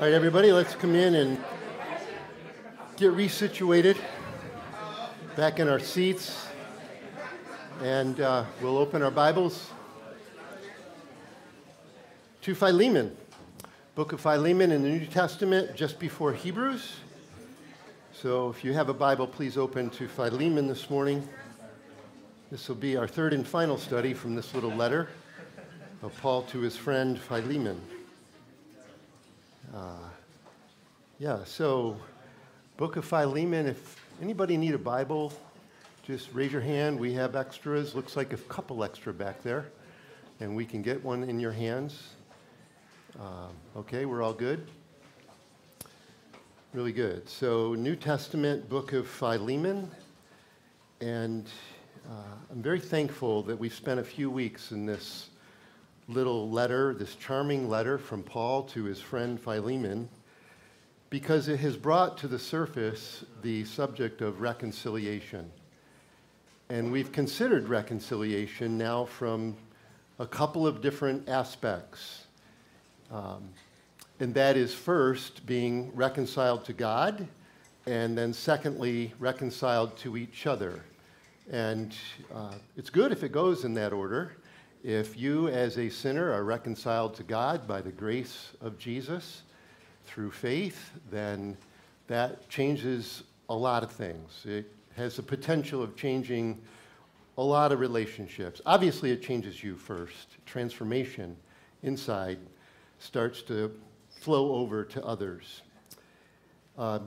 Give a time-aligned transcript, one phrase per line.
[0.00, 1.36] All right, everybody, let's come in and
[2.96, 3.98] get resituated
[5.36, 6.46] back in our seats.
[7.82, 9.70] And uh, we'll open our Bibles
[12.40, 13.14] to Philemon,
[13.94, 16.96] book of Philemon in the New Testament, just before Hebrews.
[18.14, 21.28] So if you have a Bible, please open to Philemon this morning.
[22.50, 25.10] This will be our third and final study from this little letter
[26.02, 27.78] of Paul to his friend Philemon.
[29.74, 30.08] Uh,
[31.20, 31.96] yeah, so
[32.76, 35.32] Book of Philemon, if anybody need a Bible,
[36.02, 36.98] just raise your hand.
[36.98, 37.94] We have extras.
[37.94, 39.66] Looks like a couple extra back there,
[40.40, 42.14] and we can get one in your hands.
[43.20, 44.66] Uh, okay, we're all good?
[46.72, 47.28] Really good.
[47.28, 49.88] So, New Testament book of Philemon,
[51.00, 51.48] and
[52.08, 55.29] uh, I'm very thankful that we've spent a few weeks in this
[56.10, 60.08] little letter, this charming letter from Paul to his friend Philemon,
[61.08, 65.50] because it has brought to the surface the subject of reconciliation.
[66.68, 69.56] And we've considered reconciliation now from
[70.18, 72.26] a couple of different aspects.
[73.10, 73.48] Um,
[74.20, 77.26] and that is first being reconciled to God,
[77.86, 80.84] and then secondly, reconciled to each other.
[81.50, 81.96] And
[82.32, 84.36] uh, it's good if it goes in that order.
[84.82, 89.42] If you, as a sinner, are reconciled to God by the grace of Jesus
[90.06, 91.58] through faith, then
[92.06, 94.46] that changes a lot of things.
[94.46, 96.62] It has the potential of changing
[97.36, 98.62] a lot of relationships.
[98.64, 100.38] Obviously, it changes you first.
[100.46, 101.36] Transformation
[101.82, 102.38] inside
[103.00, 103.78] starts to
[104.08, 105.60] flow over to others.
[106.78, 107.00] Uh,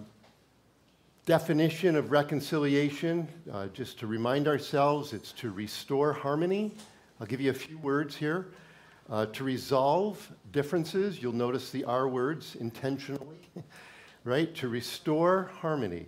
[1.25, 6.71] definition of reconciliation, uh, just to remind ourselves, it's to restore harmony
[7.19, 8.47] I'll give you a few words here.
[9.09, 13.37] Uh, to resolve differences, you'll notice the R words intentionally,
[14.23, 14.53] right?
[14.55, 16.07] To restore harmony,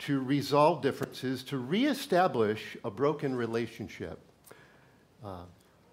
[0.00, 4.18] to resolve differences, to reestablish a broken relationship.
[5.24, 5.44] Uh,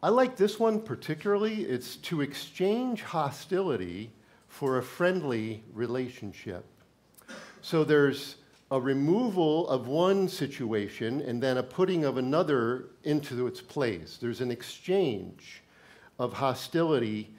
[0.03, 1.63] I like this one particularly.
[1.63, 4.11] It's to exchange hostility
[4.47, 6.65] for a friendly relationship.
[7.61, 8.35] So there's
[8.71, 14.17] a removal of one situation and then a putting of another into its place.
[14.21, 15.63] There's an exchange
[16.19, 17.33] of hostility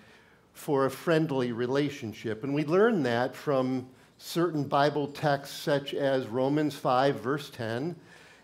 [0.53, 2.43] for a friendly relationship.
[2.43, 7.95] And we learn that from certain Bible texts, such as Romans 5, verse 10.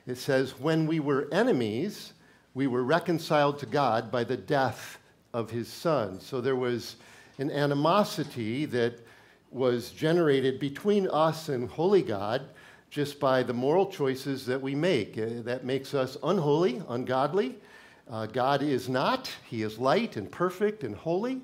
[0.06, 2.12] It says, When we were enemies,
[2.54, 4.98] we were reconciled to God by the death
[5.34, 6.20] of his Son.
[6.20, 6.96] So there was
[7.38, 9.00] an animosity that
[9.50, 12.48] was generated between us and holy God
[12.90, 15.18] just by the moral choices that we make.
[15.18, 17.56] Uh, that makes us unholy, ungodly.
[18.08, 19.30] Uh, God is not.
[19.44, 21.42] He is light and perfect and holy.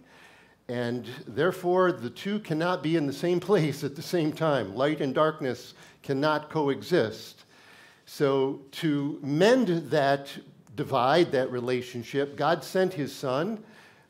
[0.69, 4.75] And therefore, the two cannot be in the same place at the same time.
[4.75, 7.45] Light and darkness cannot coexist.
[8.07, 10.29] So, to mend that
[10.75, 13.63] divide, that relationship, God sent his Son.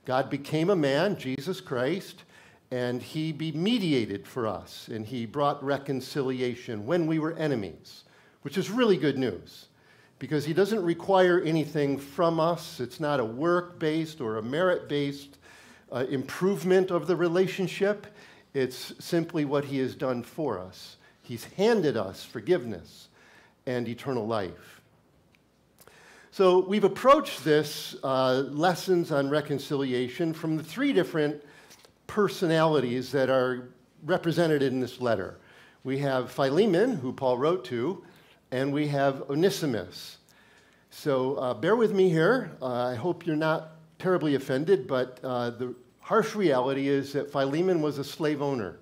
[0.05, 2.25] God became a man, Jesus Christ
[2.73, 8.05] and he be mediated for us, and he brought reconciliation when we were enemies,
[8.41, 9.67] which is really good news
[10.19, 12.81] because he doesn't require anything from us.
[12.81, 15.37] It's not a work based or a merit based
[15.93, 18.07] uh, improvement of the relationship.
[18.55, 20.97] It's simply what he has done for us.
[21.23, 23.09] He's handed us forgiveness
[23.67, 24.81] and eternal life.
[26.31, 31.43] So we've approached this uh, lessons on reconciliation from the three different
[32.13, 33.71] personalities that are
[34.05, 35.39] represented in this letter.
[35.83, 38.05] We have Philemon, who Paul wrote to,
[38.51, 40.19] and we have Onesimus.
[40.91, 42.53] So uh, bear with me here.
[42.61, 47.81] Uh, I hope you're not terribly offended, but uh, the harsh reality is that Philemon
[47.81, 48.77] was a slave owner.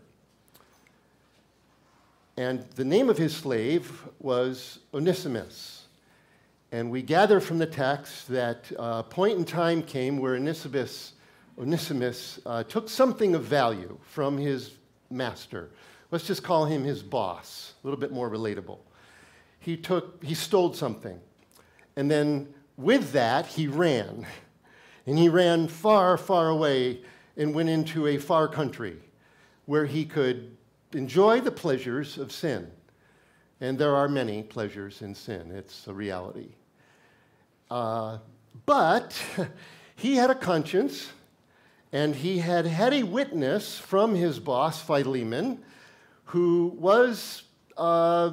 [2.36, 5.86] And the name of his slave was Onesimus.
[6.72, 11.12] And we gather from the text that a uh, point in time came where Onesimus
[11.60, 14.78] Onesimus uh, took something of value from his
[15.10, 15.70] master.
[16.10, 18.78] Let's just call him his boss, a little bit more relatable.
[19.58, 21.20] He took, he stole something.
[21.96, 24.26] And then with that, he ran.
[25.06, 27.02] And he ran far, far away
[27.36, 28.96] and went into a far country
[29.66, 30.56] where he could
[30.94, 32.70] enjoy the pleasures of sin.
[33.60, 36.54] And there are many pleasures in sin, it's a reality.
[37.70, 38.18] Uh,
[38.64, 39.22] but
[39.96, 41.10] he had a conscience
[41.92, 45.62] and he had had a witness from his boss, Philemon,
[46.24, 47.42] who was
[47.76, 48.30] uh,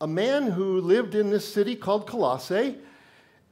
[0.00, 2.76] a man who lived in this city called Colossae.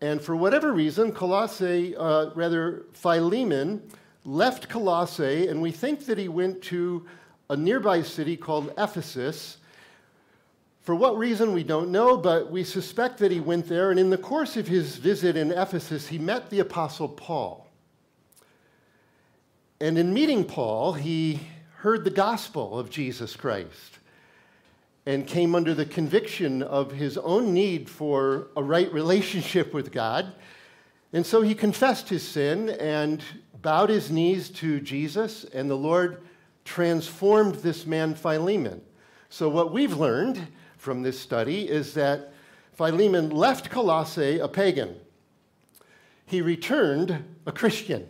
[0.01, 3.83] And for whatever reason, Colossae, uh, rather, Philemon,
[4.25, 7.07] left Colossae, and we think that he went to
[7.51, 9.57] a nearby city called Ephesus.
[10.83, 14.11] For what reason, we don't know, but we suspect that he went there, and in
[14.11, 17.68] the course of his visit in Ephesus, he met the Apostle Paul.
[19.81, 21.41] And in meeting Paul, he
[21.77, 23.99] heard the gospel of Jesus Christ
[25.07, 30.33] and came under the conviction of his own need for a right relationship with God.
[31.13, 33.23] And so he confessed his sin and
[33.63, 36.23] bowed his knees to Jesus, and the Lord
[36.65, 38.83] transformed this man, Philemon.
[39.31, 40.47] So, what we've learned
[40.77, 42.33] from this study is that
[42.73, 44.97] Philemon left Colossae a pagan,
[46.27, 48.09] he returned a Christian.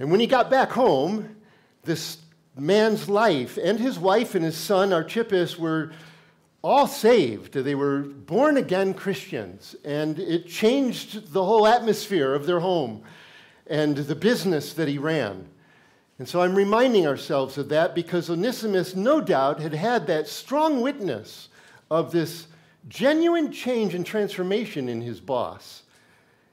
[0.00, 1.36] And when he got back home,
[1.84, 2.16] this
[2.56, 5.92] man's life and his wife and his son Archippus were
[6.62, 7.52] all saved.
[7.52, 13.02] They were born again Christians, and it changed the whole atmosphere of their home
[13.66, 15.46] and the business that he ran.
[16.18, 20.80] And so I'm reminding ourselves of that because Onesimus, no doubt, had had that strong
[20.80, 21.48] witness
[21.90, 22.46] of this
[22.88, 25.82] genuine change and transformation in his boss.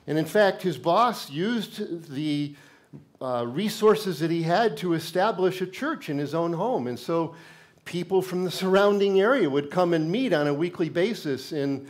[0.05, 2.55] And in fact, his boss used the
[3.21, 6.87] uh, resources that he had to establish a church in his own home.
[6.87, 7.35] And so
[7.85, 11.87] people from the surrounding area would come and meet on a weekly basis in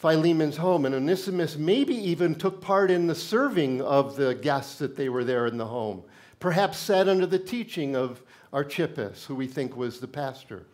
[0.00, 0.86] Philemon's home.
[0.86, 5.24] And Onesimus maybe even took part in the serving of the guests that they were
[5.24, 6.02] there in the home.
[6.40, 8.22] Perhaps sat under the teaching of
[8.52, 10.64] Archippus, who we think was the pastor.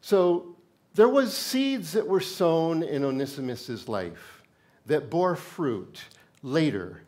[0.00, 0.54] So
[0.94, 4.42] there was seeds that were sown in Onesimus's life
[4.86, 6.04] that bore fruit
[6.42, 7.03] later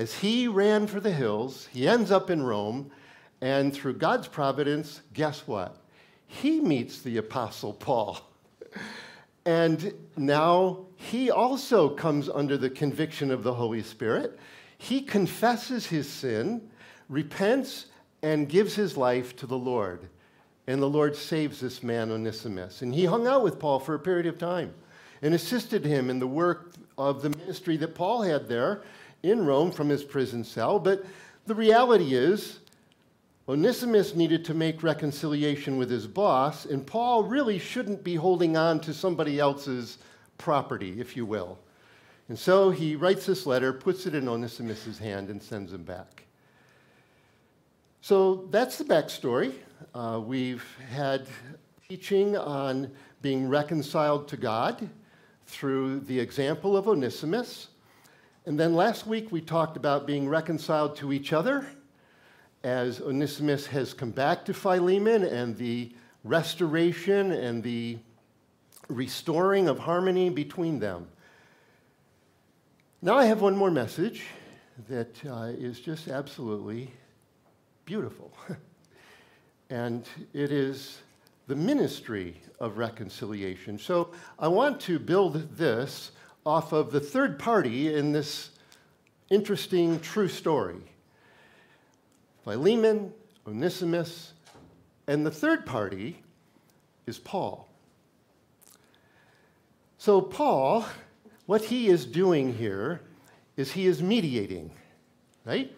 [0.00, 2.90] as he ran for the hills, he ends up in Rome,
[3.42, 5.76] and through God's providence, guess what?
[6.26, 8.18] He meets the Apostle Paul.
[9.46, 14.38] And now he also comes under the conviction of the Holy Spirit.
[14.76, 16.68] He confesses his sin,
[17.08, 17.86] repents,
[18.22, 20.10] and gives his life to the Lord.
[20.66, 22.82] And the Lord saves this man, Onesimus.
[22.82, 24.74] And he hung out with Paul for a period of time
[25.22, 28.82] and assisted him in the work of the ministry that Paul had there
[29.22, 30.78] in Rome from his prison cell.
[30.78, 31.04] But
[31.46, 32.60] the reality is,
[33.48, 38.80] Onesimus needed to make reconciliation with his boss, and Paul really shouldn't be holding on
[38.80, 39.98] to somebody else's
[40.38, 41.58] property, if you will.
[42.28, 46.26] And so he writes this letter, puts it in Onesimus's hand, and sends him back.
[48.02, 49.52] So that's the backstory.
[49.94, 51.26] Uh, we've had
[51.88, 52.90] teaching on
[53.20, 54.88] being reconciled to God
[55.46, 57.68] through the example of Onesimus.
[58.50, 61.64] And then last week we talked about being reconciled to each other
[62.64, 65.92] as Onesimus has come back to Philemon and the
[66.24, 67.98] restoration and the
[68.88, 71.06] restoring of harmony between them.
[73.00, 74.24] Now I have one more message
[74.88, 76.90] that uh, is just absolutely
[77.84, 78.32] beautiful.
[79.70, 80.98] and it is
[81.46, 83.78] the ministry of reconciliation.
[83.78, 84.10] So
[84.40, 86.10] I want to build this
[86.44, 88.50] off of the third party in this
[89.30, 90.80] interesting true story
[92.44, 93.12] Philemon,
[93.46, 94.32] Onesimus,
[95.06, 96.22] and the third party
[97.06, 97.68] is Paul.
[99.98, 100.86] So, Paul,
[101.44, 103.02] what he is doing here
[103.56, 104.70] is he is mediating,
[105.44, 105.70] right?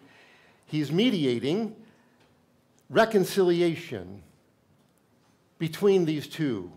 [0.66, 1.74] He's mediating
[2.88, 4.22] reconciliation
[5.58, 6.70] between these two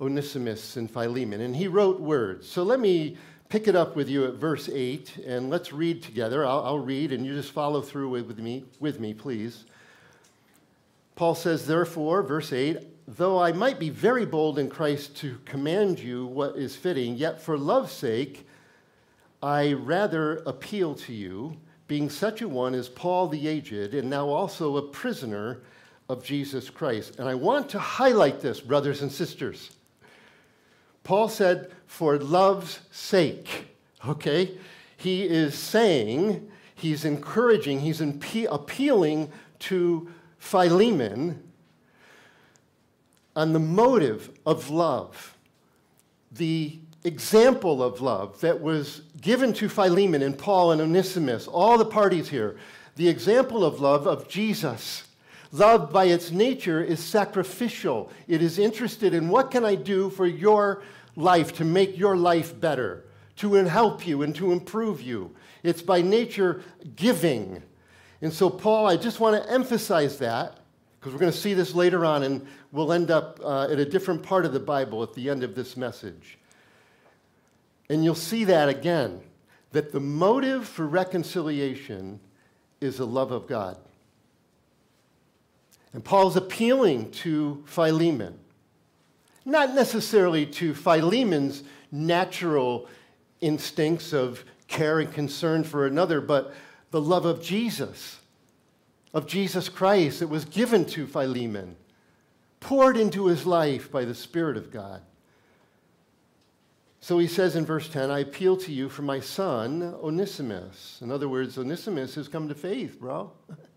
[0.00, 2.48] Onesimus and Philemon, and he wrote words.
[2.48, 3.16] So let me
[3.48, 6.44] pick it up with you at verse 8, and let's read together.
[6.44, 9.64] I'll, I'll read, and you just follow through with me, with me, please.
[11.14, 15.98] Paul says, Therefore, verse 8, though I might be very bold in Christ to command
[15.98, 18.46] you what is fitting, yet for love's sake,
[19.42, 21.56] I rather appeal to you,
[21.88, 25.62] being such a one as Paul the aged, and now also a prisoner
[26.08, 27.18] of Jesus Christ.
[27.18, 29.75] And I want to highlight this, brothers and sisters.
[31.06, 33.68] Paul said, for love's sake.
[34.04, 34.58] Okay?
[34.96, 41.44] He is saying, he's encouraging, he's appealing to Philemon
[43.36, 45.36] on the motive of love,
[46.32, 51.84] the example of love that was given to Philemon and Paul and Onesimus, all the
[51.84, 52.56] parties here,
[52.96, 55.04] the example of love of Jesus.
[55.52, 58.10] Love, by its nature, is sacrificial.
[58.26, 60.82] It is interested in what can I do for your
[61.16, 63.04] life to make your life better,
[63.36, 65.34] to help you and to improve you.
[65.62, 66.62] It's by nature
[66.94, 67.62] giving.
[68.22, 70.60] And so, Paul, I just want to emphasize that
[71.00, 73.84] because we're going to see this later on and we'll end up uh, at a
[73.84, 76.38] different part of the Bible at the end of this message.
[77.88, 79.20] And you'll see that again
[79.72, 82.18] that the motive for reconciliation
[82.80, 83.78] is the love of God.
[85.92, 88.38] And Paul's appealing to Philemon,
[89.46, 91.62] not necessarily to Philemon's
[91.92, 92.88] natural
[93.40, 96.52] instincts of care and concern for another, but
[96.90, 98.18] the love of Jesus,
[99.14, 101.76] of Jesus Christ that was given to Philemon,
[102.58, 105.00] poured into his life by the Spirit of God.
[107.00, 110.98] So he says in verse 10, I appeal to you for my son, Onesimus.
[111.00, 113.30] In other words, Onesimus has come to faith, bro.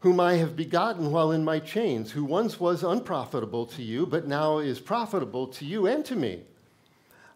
[0.00, 4.26] Whom I have begotten while in my chains, who once was unprofitable to you, but
[4.26, 6.42] now is profitable to you and to me.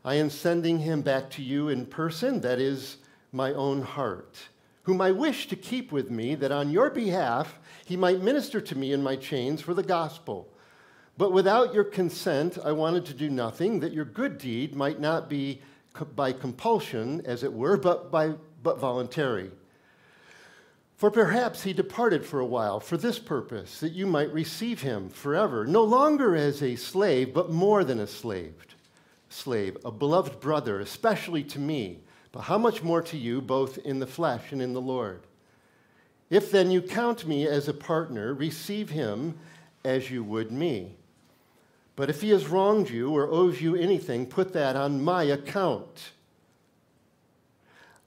[0.04, 2.99] I am sending him back to you in person, that is,
[3.33, 4.49] my own heart,
[4.85, 8.78] whom I wish to keep with me, that on your behalf he might minister to
[8.78, 10.49] me in my chains for the gospel.
[11.18, 15.28] But without your consent, I wanted to do nothing, that your good deed might not
[15.28, 15.61] be
[16.16, 19.50] by compulsion, as it were, but, by, but voluntary.
[20.97, 25.09] For perhaps he departed for a while for this purpose, that you might receive him
[25.09, 28.55] forever, no longer as a slave, but more than a slave,
[29.29, 33.99] slave, a beloved brother, especially to me, but how much more to you, both in
[33.99, 35.23] the flesh and in the Lord.
[36.31, 39.37] If then you count me as a partner, receive him
[39.85, 40.97] as you would me.
[41.97, 46.13] But if he has wronged you or owes you anything, put that on my account.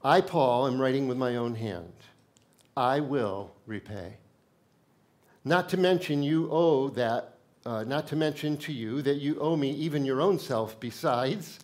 [0.02, 1.92] I, Paul, am writing with my own hand.
[2.78, 4.18] I will repay.
[5.44, 7.34] Not to mention, you owe that,
[7.66, 11.58] uh, not to mention to you that you owe me even your own self besides.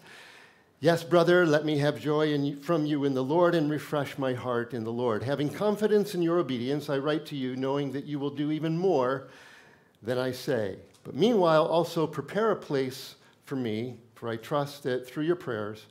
[0.81, 4.35] Yes, brother, let me have joy in, from you in the Lord and refresh my
[4.35, 5.23] heart in the Lord.
[5.23, 8.77] Having confidence in your obedience, I write to you, knowing that you will do even
[8.77, 9.29] more
[10.03, 10.79] than I say.
[11.05, 15.87] But meanwhile, also prepare a place for me, for I trust that through your prayers,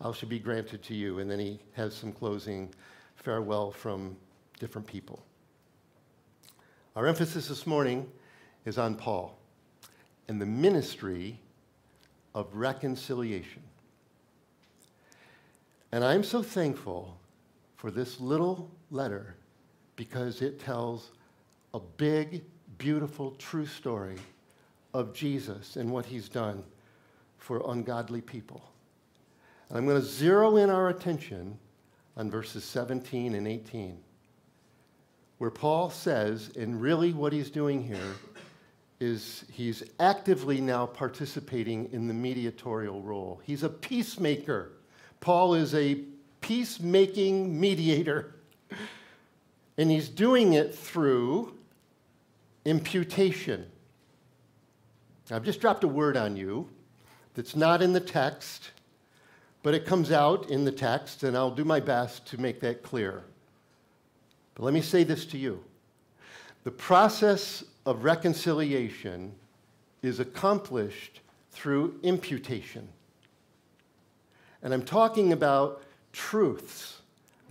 [0.00, 1.18] I shall be granted to you.
[1.18, 2.72] And then he has some closing
[3.16, 4.16] farewell from
[4.62, 5.20] different people.
[6.94, 8.08] Our emphasis this morning
[8.64, 9.36] is on Paul
[10.28, 11.40] and the ministry
[12.32, 13.64] of reconciliation.
[15.90, 17.18] And I'm so thankful
[17.74, 19.34] for this little letter
[19.96, 21.10] because it tells
[21.74, 22.44] a big,
[22.78, 24.18] beautiful, true story
[24.94, 26.62] of Jesus and what he's done
[27.36, 28.62] for ungodly people.
[29.68, 31.58] And I'm going to zero in our attention
[32.16, 33.98] on verses 17 and 18,
[35.42, 38.14] where Paul says, and really what he's doing here
[39.00, 43.40] is he's actively now participating in the mediatorial role.
[43.42, 44.70] He's a peacemaker.
[45.18, 45.96] Paul is a
[46.42, 48.36] peacemaking mediator.
[49.76, 51.58] And he's doing it through
[52.64, 53.66] imputation.
[55.28, 56.68] I've just dropped a word on you
[57.34, 58.70] that's not in the text,
[59.64, 62.84] but it comes out in the text, and I'll do my best to make that
[62.84, 63.24] clear.
[64.54, 65.62] But let me say this to you
[66.64, 69.32] the process of reconciliation
[70.02, 72.88] is accomplished through imputation.
[74.62, 75.82] And I'm talking about
[76.12, 77.00] truths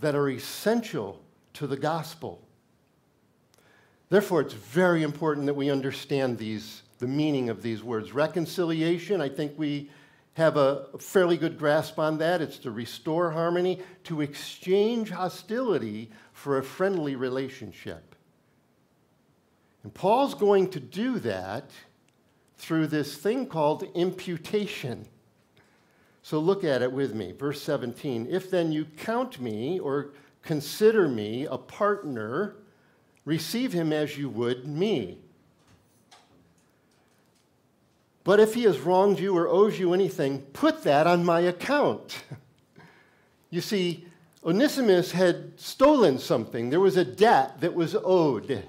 [0.00, 1.20] that are essential
[1.54, 2.40] to the gospel.
[4.08, 8.14] Therefore, it's very important that we understand these the meaning of these words.
[8.14, 9.90] Reconciliation, I think we
[10.34, 12.40] have a fairly good grasp on that.
[12.40, 16.10] It's to restore harmony, to exchange hostility
[16.42, 18.16] for a friendly relationship.
[19.84, 21.70] And Paul's going to do that
[22.58, 25.06] through this thing called imputation.
[26.22, 27.30] So look at it with me.
[27.30, 32.56] Verse 17 If then you count me or consider me a partner,
[33.24, 35.18] receive him as you would me.
[38.24, 42.24] But if he has wronged you or owes you anything, put that on my account.
[43.50, 44.06] you see,
[44.44, 46.70] Onesimus had stolen something.
[46.70, 48.64] There was a debt that was owed.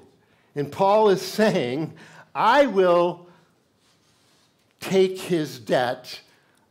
[0.55, 1.93] And Paul is saying,
[2.35, 3.27] I will
[4.79, 6.19] take his debt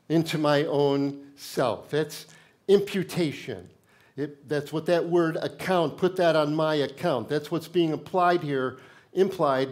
[0.08, 1.90] into my own self.
[1.90, 2.26] That's
[2.68, 3.68] imputation.
[4.16, 7.28] It, that's what that word account, put that on my account.
[7.28, 8.78] That's what's being applied here,
[9.14, 9.70] implied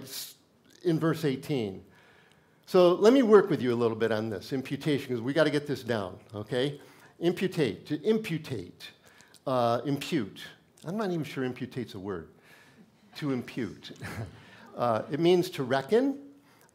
[0.83, 1.85] in verse 18.
[2.67, 5.45] So let me work with you a little bit on this imputation, because we got
[5.45, 6.81] to get this down, okay?
[7.23, 8.71] Imputate, to imputate,
[9.47, 10.41] uh, impute.
[10.87, 12.29] I'm not even sure imputate's a word.
[13.17, 13.93] To impute.
[14.77, 16.19] uh, it means to reckon,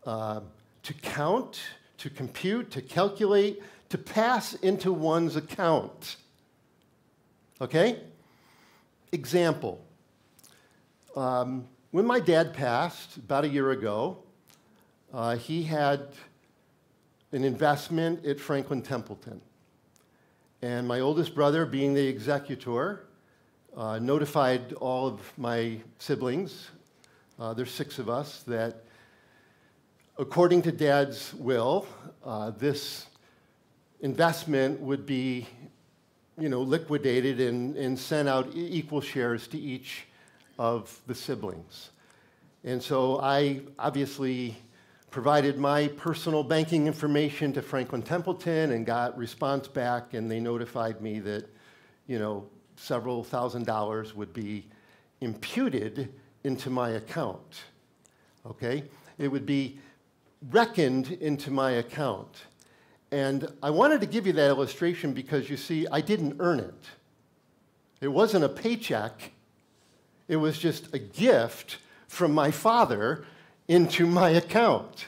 [0.06, 0.42] uh,
[0.84, 1.62] to count,
[1.98, 6.18] to compute, to calculate, to pass into one's account.
[7.62, 8.00] Okay?
[9.12, 9.84] Example.
[11.16, 14.18] Um, when my dad passed about a year ago,
[15.14, 16.10] uh, he had
[17.32, 19.40] an investment at Franklin Templeton.
[20.66, 23.06] And my oldest brother, being the executor,
[23.78, 26.72] uh, notified all of my siblings
[27.40, 28.84] uh, there's six of us, that
[30.18, 31.86] according to Dad's will,
[32.26, 33.06] uh, this
[34.00, 35.46] investment would be
[36.40, 40.08] you know, liquidated and, and sent out equal shares to each
[40.58, 41.92] of the siblings.
[42.64, 44.58] And so I obviously
[45.16, 51.00] provided my personal banking information to Franklin Templeton and got response back, and they notified
[51.00, 51.48] me that,
[52.06, 52.46] you know,
[52.76, 54.66] several thousand dollars would be
[55.22, 56.12] imputed
[56.44, 57.64] into my account.
[58.46, 58.84] Okay?
[59.18, 59.80] It would be
[60.52, 62.44] reckoned into my account.
[63.10, 66.84] And I wanted to give you that illustration because you see, I didn't earn it.
[68.02, 69.32] It wasn't a paycheck,
[70.28, 71.78] it was just a gift
[72.10, 73.26] from my father
[73.68, 75.08] into my account.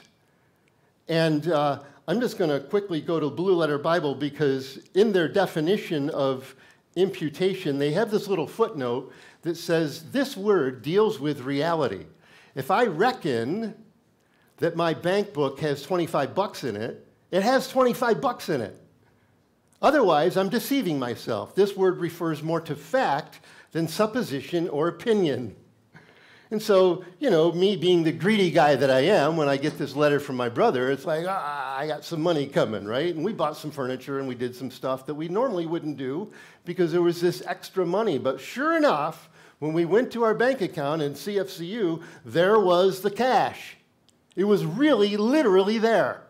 [1.08, 5.28] And uh, I'm just going to quickly go to Blue Letter Bible because in their
[5.28, 6.54] definition of
[6.96, 9.12] imputation, they have this little footnote
[9.42, 12.06] that says this word deals with reality.
[12.54, 13.74] If I reckon
[14.56, 18.80] that my bank book has 25 bucks in it, it has 25 bucks in it.
[19.80, 21.54] Otherwise, I'm deceiving myself.
[21.54, 25.54] This word refers more to fact than supposition or opinion.
[26.50, 29.76] And so, you know, me being the greedy guy that I am, when I get
[29.76, 33.14] this letter from my brother, it's like, ah, I got some money coming, right?
[33.14, 36.32] And we bought some furniture and we did some stuff that we normally wouldn't do
[36.64, 38.16] because there was this extra money.
[38.16, 39.28] But sure enough,
[39.58, 43.76] when we went to our bank account in CFCU, there was the cash.
[44.34, 46.22] It was really, literally there.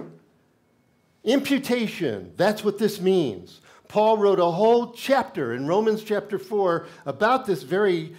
[1.22, 3.60] Imputation, that's what this means.
[3.86, 8.14] Paul wrote a whole chapter in Romans chapter 4 about this very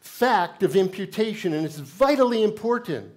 [0.00, 3.12] fact of imputation, and it's vitally important.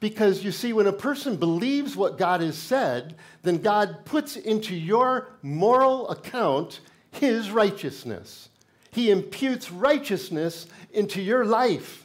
[0.00, 4.74] Because you see, when a person believes what God has said, then God puts into
[4.74, 6.80] your moral account
[7.12, 8.48] his righteousness.
[8.90, 12.04] He imputes righteousness into your life.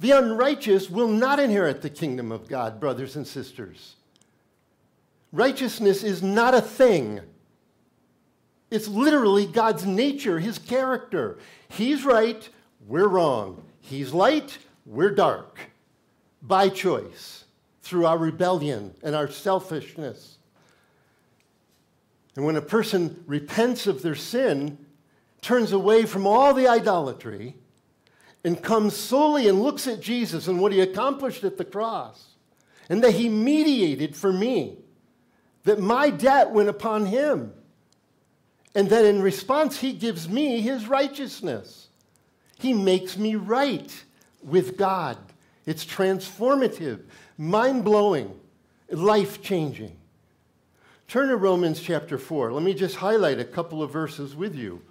[0.00, 3.96] The unrighteous will not inherit the kingdom of God, brothers and sisters.
[5.32, 7.20] Righteousness is not a thing.
[8.70, 11.38] It's literally God's nature, his character.
[11.68, 12.48] He's right,
[12.86, 13.62] we're wrong.
[13.80, 15.58] He's light, we're dark.
[16.42, 17.44] By choice,
[17.82, 20.38] through our rebellion and our selfishness.
[22.36, 24.78] And when a person repents of their sin,
[25.42, 27.56] turns away from all the idolatry,
[28.44, 32.36] and comes solely and looks at Jesus and what he accomplished at the cross,
[32.88, 34.78] and that he mediated for me,
[35.64, 37.52] that my debt went upon him,
[38.74, 41.89] and that in response he gives me his righteousness.
[42.60, 44.04] He makes me right
[44.42, 45.16] with God.
[45.64, 47.00] It's transformative,
[47.38, 48.38] mind blowing,
[48.90, 49.96] life changing.
[51.08, 52.52] Turn to Romans chapter 4.
[52.52, 54.82] Let me just highlight a couple of verses with you,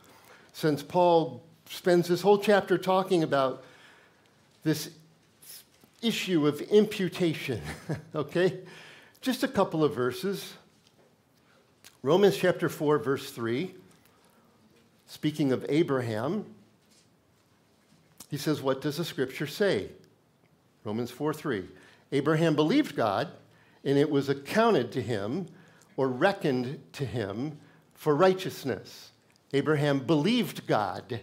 [0.52, 3.64] since Paul spends this whole chapter talking about
[4.64, 4.90] this
[6.02, 7.62] issue of imputation.
[8.16, 8.60] okay?
[9.22, 10.54] Just a couple of verses.
[12.02, 13.76] Romans chapter 4, verse 3,
[15.06, 16.46] speaking of Abraham,
[18.30, 19.90] he says, What does the scripture say?
[20.84, 21.66] Romans 4 3.
[22.12, 23.30] Abraham believed God,
[23.84, 25.48] and it was accounted to him
[25.98, 27.60] or reckoned to him
[27.94, 29.12] for righteousness.
[29.54, 31.22] Abraham believed God,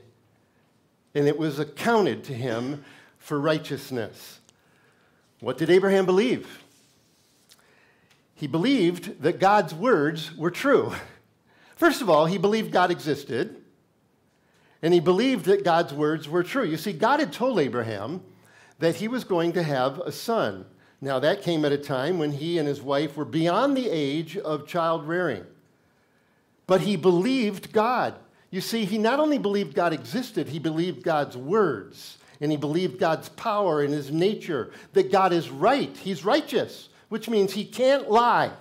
[1.15, 2.85] and it was accounted to him
[3.19, 4.41] for righteousness.
[5.41, 6.63] What did Abraham believe?
[8.35, 10.93] He believed that God's words were true.
[11.77, 13.63] First of all, he believed God existed
[14.87, 16.63] and he believed that God's words were true.
[16.63, 18.23] You see, God had told Abraham
[18.79, 20.65] that he was going to have a son.
[21.01, 24.37] Now, that came at a time when he and his wife were beyond the age
[24.37, 25.45] of child rearing.
[26.69, 28.15] But he believed God.
[28.53, 33.01] You see, he not only believed God existed, he believed God's words, and he believed
[33.01, 35.97] God's power and his nature, that God is right.
[35.97, 38.53] He's righteous, which means he can't lie.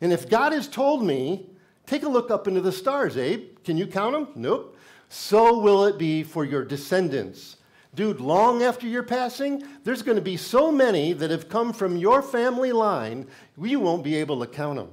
[0.00, 1.50] And if God has told me,
[1.84, 3.64] take a look up into the stars, Abe.
[3.64, 4.28] Can you count them?
[4.36, 4.71] Nope
[5.12, 7.58] so will it be for your descendants.
[7.94, 11.98] Dude, long after your passing, there's going to be so many that have come from
[11.98, 13.26] your family line,
[13.60, 14.88] you won't be able to count them.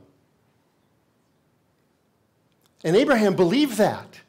[2.84, 4.20] And Abraham believed that.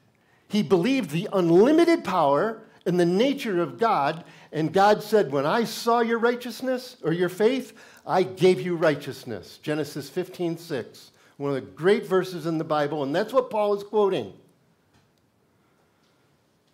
[0.47, 4.23] He believed the unlimited power and the nature of God.
[4.53, 7.73] And God said, When I saw your righteousness or your faith,
[8.07, 9.59] I gave you righteousness.
[9.61, 13.03] Genesis 15 6, one of the great verses in the Bible.
[13.03, 14.35] And that's what Paul is quoting.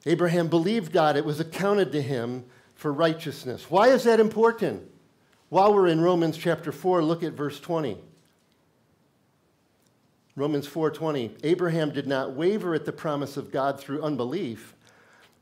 [0.06, 2.44] Abraham believed God, it was accounted to him
[2.76, 3.68] for righteousness.
[3.68, 4.88] Why is that important?
[5.48, 7.98] While we're in Romans chapter 4, look at verse 20.
[10.36, 14.74] Romans 4:20 Abraham did not waver at the promise of God through unbelief,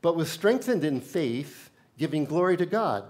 [0.01, 3.03] but was strengthened in faith, giving glory to God,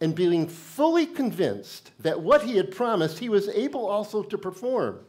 [0.00, 5.00] and being fully convinced that what he had promised he was able also to perform.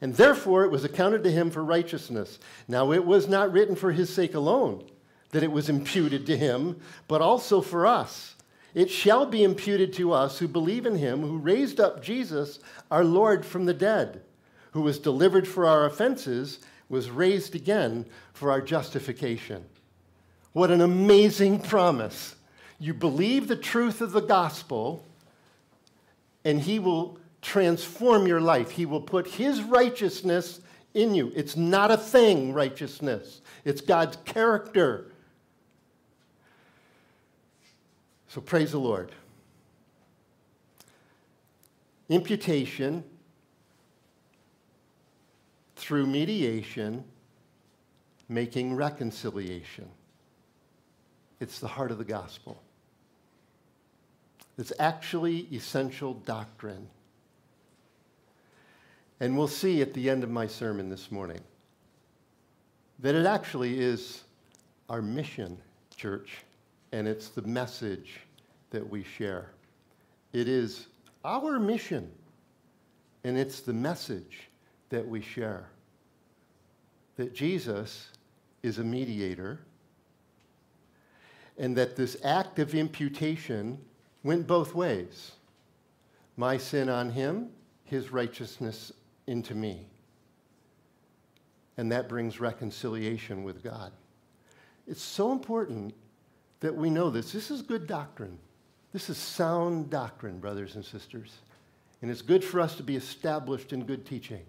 [0.00, 2.40] And therefore it was accounted to him for righteousness.
[2.66, 4.89] Now it was not written for his sake alone
[5.32, 8.34] that it was imputed to him, but also for us.
[8.74, 13.04] It shall be imputed to us who believe in him who raised up Jesus, our
[13.04, 14.22] Lord, from the dead,
[14.72, 19.64] who was delivered for our offenses, was raised again for our justification.
[20.52, 22.36] What an amazing promise!
[22.78, 25.04] You believe the truth of the gospel,
[26.44, 28.70] and he will transform your life.
[28.70, 30.60] He will put his righteousness
[30.94, 31.32] in you.
[31.36, 35.09] It's not a thing, righteousness, it's God's character.
[38.30, 39.10] So praise the Lord.
[42.08, 43.02] Imputation
[45.74, 47.02] through mediation,
[48.28, 49.88] making reconciliation.
[51.40, 52.62] It's the heart of the gospel.
[54.58, 56.86] It's actually essential doctrine.
[59.18, 61.40] And we'll see at the end of my sermon this morning
[63.00, 64.22] that it actually is
[64.88, 65.58] our mission,
[65.96, 66.44] church
[66.92, 68.20] and it's the message
[68.70, 69.50] that we share.
[70.32, 70.86] It is
[71.24, 72.10] our mission,
[73.24, 74.48] and it's the message
[74.90, 75.68] that we share
[77.16, 78.08] that Jesus
[78.62, 79.60] is a mediator,
[81.58, 83.78] and that this act of imputation
[84.24, 85.32] went both ways
[86.38, 87.50] my sin on him,
[87.84, 88.90] his righteousness
[89.26, 89.86] into me.
[91.76, 93.92] And that brings reconciliation with God.
[94.88, 95.92] It's so important
[96.60, 97.32] that we know this.
[97.32, 98.38] This is good doctrine.
[98.92, 101.38] This is sound doctrine, brothers and sisters.
[102.02, 104.42] And it's good for us to be established in good teaching.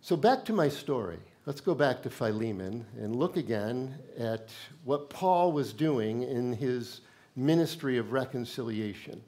[0.00, 1.18] So, back to my story.
[1.46, 4.50] Let's go back to Philemon and look again at
[4.84, 7.00] what Paul was doing in his
[7.36, 9.22] ministry of reconciliation.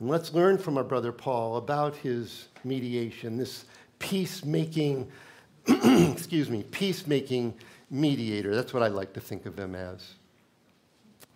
[0.00, 3.64] And let's learn from our brother Paul about his mediation, this
[3.98, 5.10] peacemaking,
[5.66, 7.54] excuse me, peacemaking
[7.92, 8.56] mediator.
[8.56, 10.14] That's what I like to think of him as.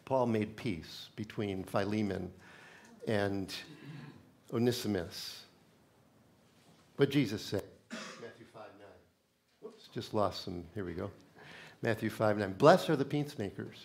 [0.07, 2.33] Paul made peace between Philemon
[3.07, 3.55] and
[4.53, 5.43] Onesimus.
[6.97, 7.65] What Jesus said.
[7.91, 8.89] Matthew 5 9.
[9.61, 10.65] Whoops, just lost some.
[10.75, 11.11] Here we go.
[11.83, 12.53] Matthew 5 9.
[12.55, 13.77] Blessed are the peacemakers,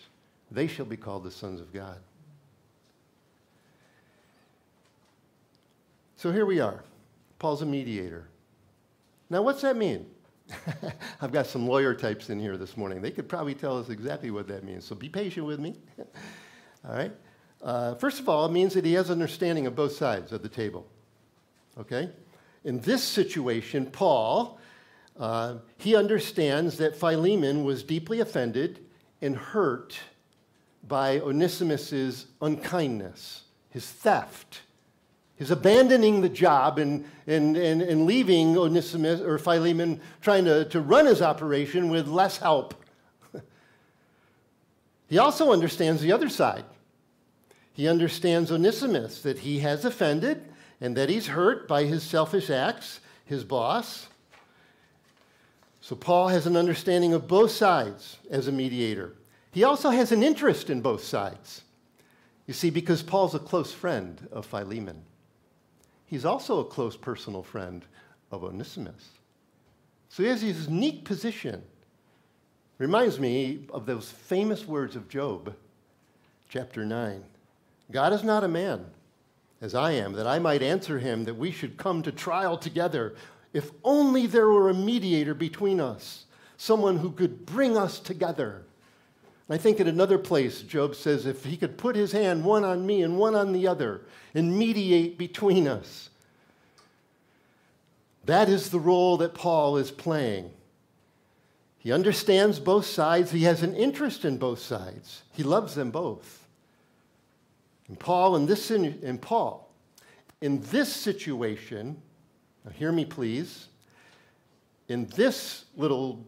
[0.50, 1.98] they shall be called the sons of God.
[6.16, 6.84] So here we are.
[7.38, 8.28] Paul's a mediator.
[9.28, 10.06] Now, what's that mean?
[11.20, 13.00] I've got some lawyer types in here this morning.
[13.00, 14.84] They could probably tell us exactly what that means.
[14.84, 15.76] So be patient with me.
[16.88, 17.12] all right?
[17.62, 20.48] Uh, first of all, it means that he has understanding of both sides of the
[20.48, 20.86] table.
[21.78, 22.10] Okay?
[22.64, 24.58] In this situation, Paul,
[25.18, 28.80] uh, he understands that Philemon was deeply offended
[29.20, 29.98] and hurt
[30.86, 34.62] by Onesimus's unkindness, his theft,
[35.42, 40.80] He's abandoning the job and, and, and, and leaving Onesimus or Philemon trying to, to
[40.80, 42.74] run his operation with less help.
[45.08, 46.64] he also understands the other side.
[47.72, 50.44] He understands Onesimus, that he has offended
[50.80, 54.06] and that he's hurt by his selfish acts, his boss.
[55.80, 59.14] So Paul has an understanding of both sides as a mediator.
[59.50, 61.62] He also has an interest in both sides.
[62.46, 65.02] You see, because Paul's a close friend of Philemon.
[66.12, 67.86] He's also a close personal friend
[68.30, 69.12] of Onesimus.
[70.10, 71.62] So he has this unique position.
[72.76, 75.54] Reminds me of those famous words of Job,
[76.50, 77.24] chapter 9.
[77.90, 78.84] God is not a man,
[79.62, 83.14] as I am, that I might answer him that we should come to trial together.
[83.54, 86.26] If only there were a mediator between us,
[86.58, 88.64] someone who could bring us together.
[89.50, 92.86] I think at another place, Job says, if he could put his hand one on
[92.86, 94.02] me and one on the other
[94.34, 96.10] and mediate between us.
[98.24, 100.50] That is the role that Paul is playing.
[101.78, 106.46] He understands both sides, he has an interest in both sides, he loves them both.
[107.88, 109.68] And Paul, in this, in Paul,
[110.40, 112.00] in this situation,
[112.64, 113.66] now hear me please,
[114.88, 116.24] in this little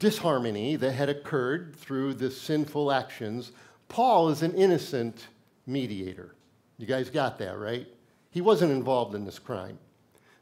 [0.00, 3.52] disharmony that had occurred through the sinful actions,
[3.88, 5.28] Paul is an innocent
[5.66, 6.34] mediator.
[6.78, 7.86] You guys got that, right?
[8.30, 9.78] He wasn't involved in this crime.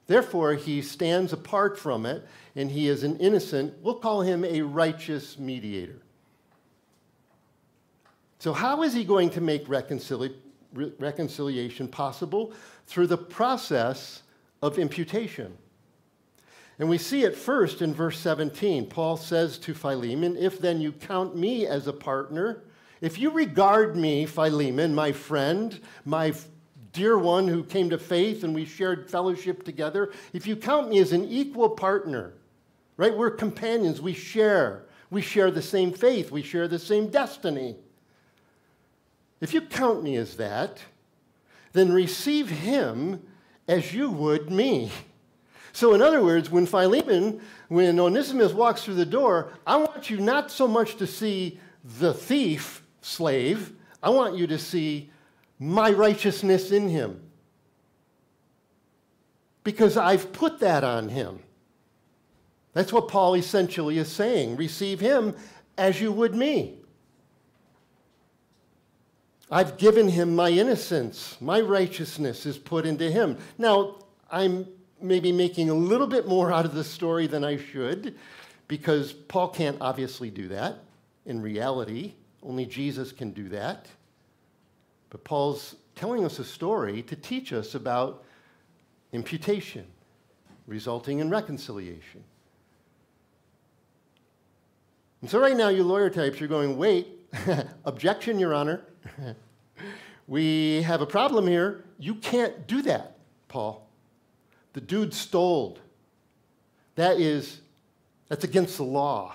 [0.06, 4.62] Therefore, he stands apart from it, and he is an innocent, we'll call him a
[4.62, 6.00] righteous mediator.
[8.38, 10.36] So, how is he going to make reconcili-
[10.72, 12.52] reconciliation possible?
[12.86, 14.22] Through the process
[14.62, 15.58] of imputation.
[16.78, 18.86] And we see it first in verse 17.
[18.86, 22.62] Paul says to Philemon, If then you count me as a partner
[23.00, 26.34] If you regard me, Philemon, my friend, my
[26.92, 30.98] dear one who came to faith and we shared fellowship together, if you count me
[30.98, 32.34] as an equal partner,
[32.96, 33.16] right?
[33.16, 34.84] We're companions, we share.
[35.10, 37.76] We share the same faith, we share the same destiny.
[39.40, 40.80] If you count me as that,
[41.72, 43.22] then receive him
[43.66, 44.90] as you would me.
[45.78, 50.16] So, in other words, when Philemon, when Onesimus walks through the door, I want you
[50.16, 51.60] not so much to see
[52.00, 55.12] the thief slave, I want you to see
[55.60, 57.22] my righteousness in him.
[59.62, 61.44] Because I've put that on him.
[62.72, 64.56] That's what Paul essentially is saying.
[64.56, 65.36] Receive him
[65.76, 66.80] as you would me.
[69.48, 71.36] I've given him my innocence.
[71.40, 73.38] My righteousness is put into him.
[73.58, 74.66] Now, I'm
[75.00, 78.16] maybe making a little bit more out of the story than I should
[78.66, 80.84] because Paul can't obviously do that
[81.26, 82.14] in reality.
[82.42, 83.86] Only Jesus can do that.
[85.10, 88.24] But Paul's telling us a story to teach us about
[89.12, 89.86] imputation
[90.68, 92.22] resulting in reconciliation.
[95.20, 97.08] And so, right now, you lawyer types, you're going, wait,
[97.84, 98.82] objection, Your Honor.
[100.28, 101.84] we have a problem here.
[101.98, 103.87] You can't do that, Paul.
[104.78, 105.76] The dude stole.
[106.94, 107.62] That is,
[108.28, 109.34] that's against the law.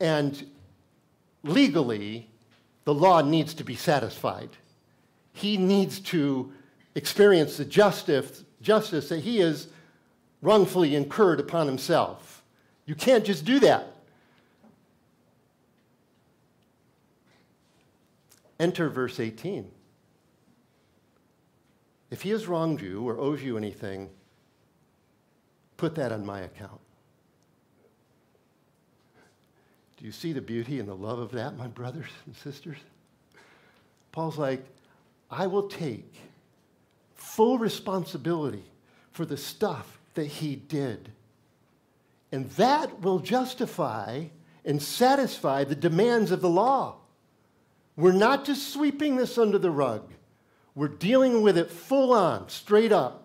[0.00, 0.50] And
[1.42, 2.28] legally,
[2.84, 4.50] the law needs to be satisfied.
[5.32, 6.52] He needs to
[6.94, 9.68] experience the justice, justice that he has
[10.42, 12.42] wrongfully incurred upon himself.
[12.84, 13.94] You can't just do that.
[18.60, 19.70] Enter verse 18.
[22.12, 24.10] If he has wronged you or owes you anything,
[25.78, 26.78] put that on my account.
[29.96, 32.76] Do you see the beauty and the love of that, my brothers and sisters?
[34.12, 34.62] Paul's like,
[35.30, 36.12] I will take
[37.14, 38.64] full responsibility
[39.12, 41.08] for the stuff that he did.
[42.30, 44.24] And that will justify
[44.66, 46.96] and satisfy the demands of the law.
[47.96, 50.12] We're not just sweeping this under the rug,
[50.74, 53.24] we're dealing with it full on, straight up.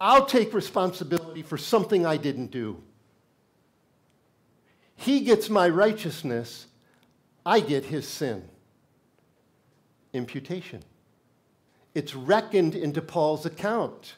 [0.00, 2.82] I'll take responsibility for something I didn't do.
[4.96, 6.66] He gets my righteousness,
[7.44, 8.48] I get his sin.
[10.12, 10.82] Imputation.
[11.94, 14.16] It's reckoned into Paul's account.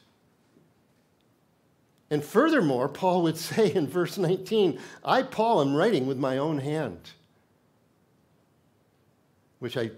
[2.09, 6.57] And furthermore, Paul would say in verse 19, I, Paul, am writing with my own
[6.57, 7.11] hand.
[9.59, 9.91] Which I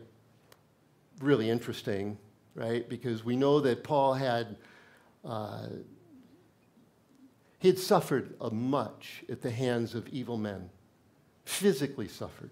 [1.21, 2.17] really interesting,
[2.55, 2.88] right?
[2.88, 4.57] Because we know that Paul had
[5.23, 5.67] uh,
[7.62, 10.71] he had suffered much at the hands of evil men,
[11.45, 12.49] physically suffered.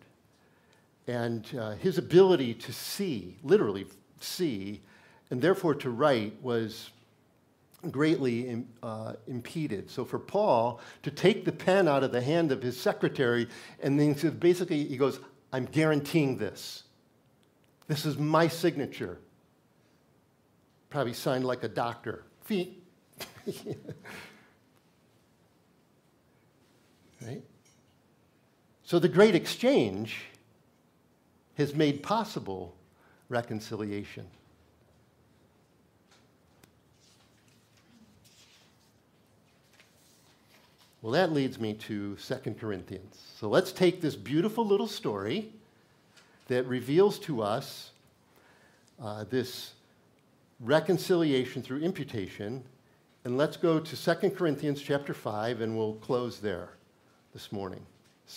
[1.07, 3.87] And uh, his ability to see, literally
[4.21, 4.81] see,
[5.31, 6.91] and therefore to write was
[7.89, 9.89] greatly uh, impeded.
[9.89, 13.47] So for Paul to take the pen out of the hand of his secretary
[13.81, 15.19] and then basically he goes,
[15.51, 16.83] I'm guaranteeing this.
[17.89, 19.17] This is my signature.
[20.91, 22.23] Probably signed like a doctor.
[22.43, 22.83] Feet.
[27.25, 27.41] right?
[28.83, 30.25] So the great exchange
[31.57, 32.75] has made possible
[33.27, 34.27] reconciliation.
[41.01, 43.19] Well, that leads me to 2 Corinthians.
[43.39, 45.53] So let's take this beautiful little story
[46.49, 47.91] that reveals to us
[49.01, 49.73] uh, this
[50.59, 52.63] reconciliation through imputation,
[53.23, 56.69] and let's go to 2 Corinthians chapter 5, and we'll close there
[57.33, 57.85] this morning.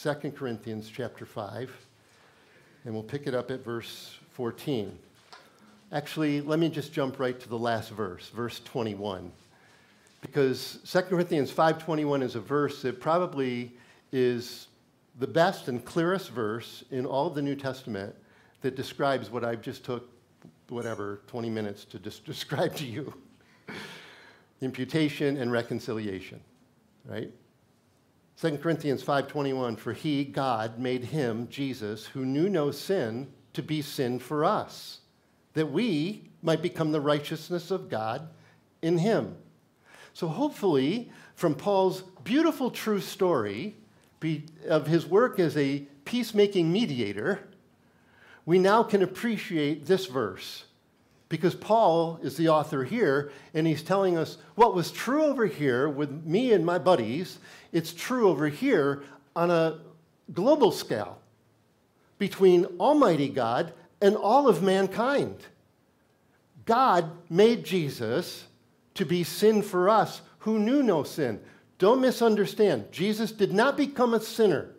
[0.02, 1.70] 2 Corinthians chapter 5,
[2.84, 4.96] and we'll pick it up at verse 14.
[5.90, 9.32] Actually, let me just jump right to the last verse, verse 21.
[10.20, 13.72] Because 2 Corinthians 5:21 is a verse that probably
[14.12, 14.68] is
[15.18, 18.14] the best and clearest verse in all of the New Testament
[18.62, 20.08] that describes what I've just took
[20.68, 23.12] whatever 20 minutes to describe to you.
[24.60, 26.40] Imputation and reconciliation,
[27.04, 27.32] right?
[28.40, 33.82] 2 Corinthians 5:21 for he God made him Jesus who knew no sin to be
[33.82, 35.00] sin for us
[35.54, 38.28] that we might become the righteousness of God
[38.80, 39.36] in him.
[40.14, 43.76] So hopefully from Paul's beautiful true story
[44.68, 47.40] of his work as a peacemaking mediator,
[48.44, 50.64] we now can appreciate this verse
[51.28, 55.88] because Paul is the author here, and he's telling us what was true over here
[55.88, 57.38] with me and my buddies,
[57.72, 59.02] it's true over here
[59.34, 59.78] on a
[60.34, 61.18] global scale.
[62.22, 65.34] between Almighty God and all of mankind.
[66.64, 68.44] God made Jesus
[68.94, 71.40] to be sin for us who knew no sin.
[71.82, 72.92] Don't misunderstand.
[72.92, 74.70] Jesus did not become a sinner,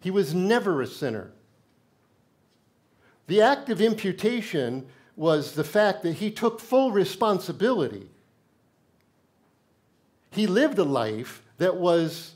[0.00, 1.30] he was never a sinner.
[3.28, 8.08] The act of imputation was the fact that he took full responsibility.
[10.32, 12.32] He lived a life that was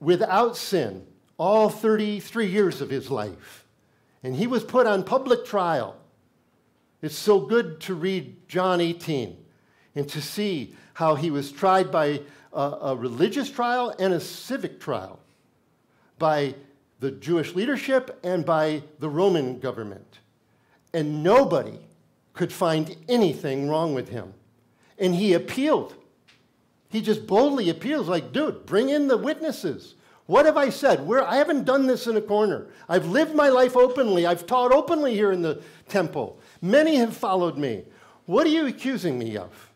[0.00, 3.66] without sin all 33 years of his life.
[4.22, 5.96] And he was put on public trial.
[7.02, 9.36] It's so good to read John 18
[9.94, 14.80] and to see how he was tried by a, a religious trial and a civic
[14.80, 15.18] trial,
[16.18, 16.54] by
[17.00, 20.20] the Jewish leadership and by the Roman government.
[20.94, 21.78] And nobody
[22.32, 24.32] could find anything wrong with him.
[24.98, 25.94] And he appealed.
[26.90, 29.94] He just boldly appeals, like, dude, bring in the witnesses.
[30.26, 31.04] What have I said?
[31.06, 32.68] Where I haven't done this in a corner.
[32.88, 34.24] I've lived my life openly.
[34.24, 36.38] I've taught openly here in the temple.
[36.60, 37.84] Many have followed me.
[38.26, 39.70] What are you accusing me of?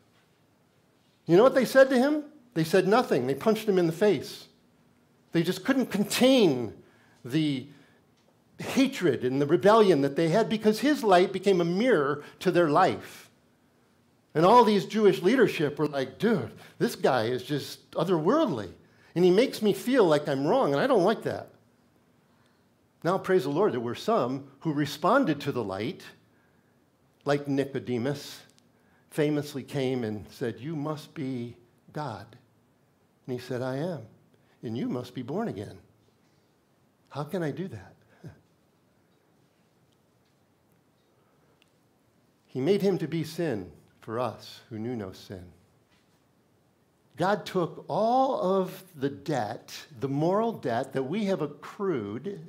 [1.26, 2.22] You know what they said to him?
[2.56, 3.26] They said nothing.
[3.26, 4.46] They punched him in the face.
[5.32, 6.72] They just couldn't contain
[7.22, 7.66] the
[8.58, 12.70] hatred and the rebellion that they had because his light became a mirror to their
[12.70, 13.28] life.
[14.34, 18.70] And all these Jewish leadership were like, dude, this guy is just otherworldly.
[19.14, 21.50] And he makes me feel like I'm wrong, and I don't like that.
[23.04, 26.04] Now, praise the Lord, there were some who responded to the light,
[27.26, 28.40] like Nicodemus,
[29.10, 31.58] famously came and said, You must be
[31.92, 32.26] God.
[33.26, 34.02] And he said, I am.
[34.62, 35.78] And you must be born again.
[37.08, 37.94] How can I do that?
[42.46, 45.44] He made him to be sin for us who knew no sin.
[47.16, 52.40] God took all of the debt, the moral debt that we have accrued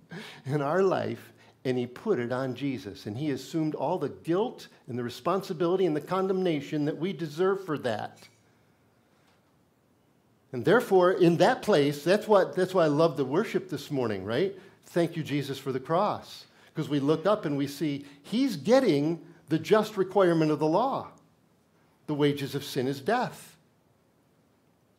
[0.46, 1.32] in our life,
[1.64, 3.06] and he put it on Jesus.
[3.06, 7.64] And he assumed all the guilt and the responsibility and the condemnation that we deserve
[7.64, 8.18] for that.
[10.52, 14.24] And therefore, in that place, that's, what, that's why I love the worship this morning,
[14.24, 14.54] right?
[14.86, 16.44] Thank you, Jesus, for the cross.
[16.74, 21.08] Because we look up and we see he's getting the just requirement of the law.
[22.06, 23.56] The wages of sin is death.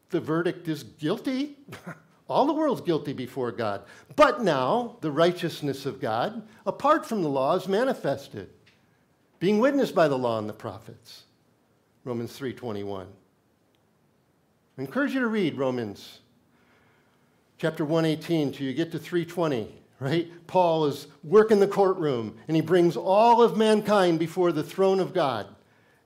[0.10, 1.58] The verdict is guilty.
[2.30, 3.82] All the world's guilty before God.
[4.16, 8.50] But now the righteousness of God, apart from the law, is manifested,
[9.39, 11.24] being witnessed by the law and the prophets.
[12.06, 13.08] Romans 3:21.
[14.78, 16.20] I encourage you to read Romans
[17.58, 20.30] chapter 118 till you get to 320 right?
[20.48, 25.14] Paul is working the courtroom and he brings all of mankind before the throne of
[25.14, 25.48] God.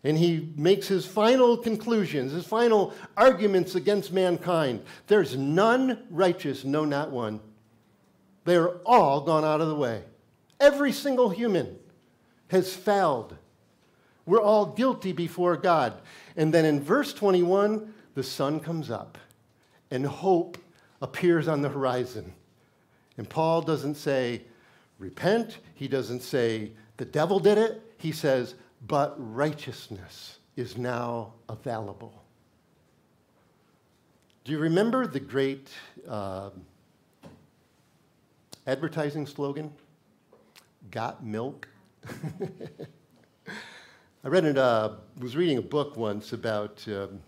[0.03, 4.83] And he makes his final conclusions, his final arguments against mankind.
[5.07, 7.39] There's none righteous, no, not one.
[8.45, 10.03] They are all gone out of the way.
[10.59, 11.77] Every single human
[12.49, 13.35] has failed.
[14.27, 15.93] We're all guilty before God.
[16.35, 19.15] And then in verse 21, the sun comes up
[19.91, 20.57] and hope
[21.03, 22.33] appears on the horizon.
[23.15, 24.41] And Paul doesn't say,
[24.97, 25.59] repent.
[25.75, 27.79] He doesn't say, the devil did it.
[27.99, 28.55] He says,
[28.87, 32.23] but righteousness is now available.
[34.45, 35.69] Do you remember the great
[36.09, 36.49] uh,
[38.65, 39.71] advertising slogan?
[40.89, 41.67] Got milk?
[44.23, 47.19] I read it, uh, was reading a book once about um,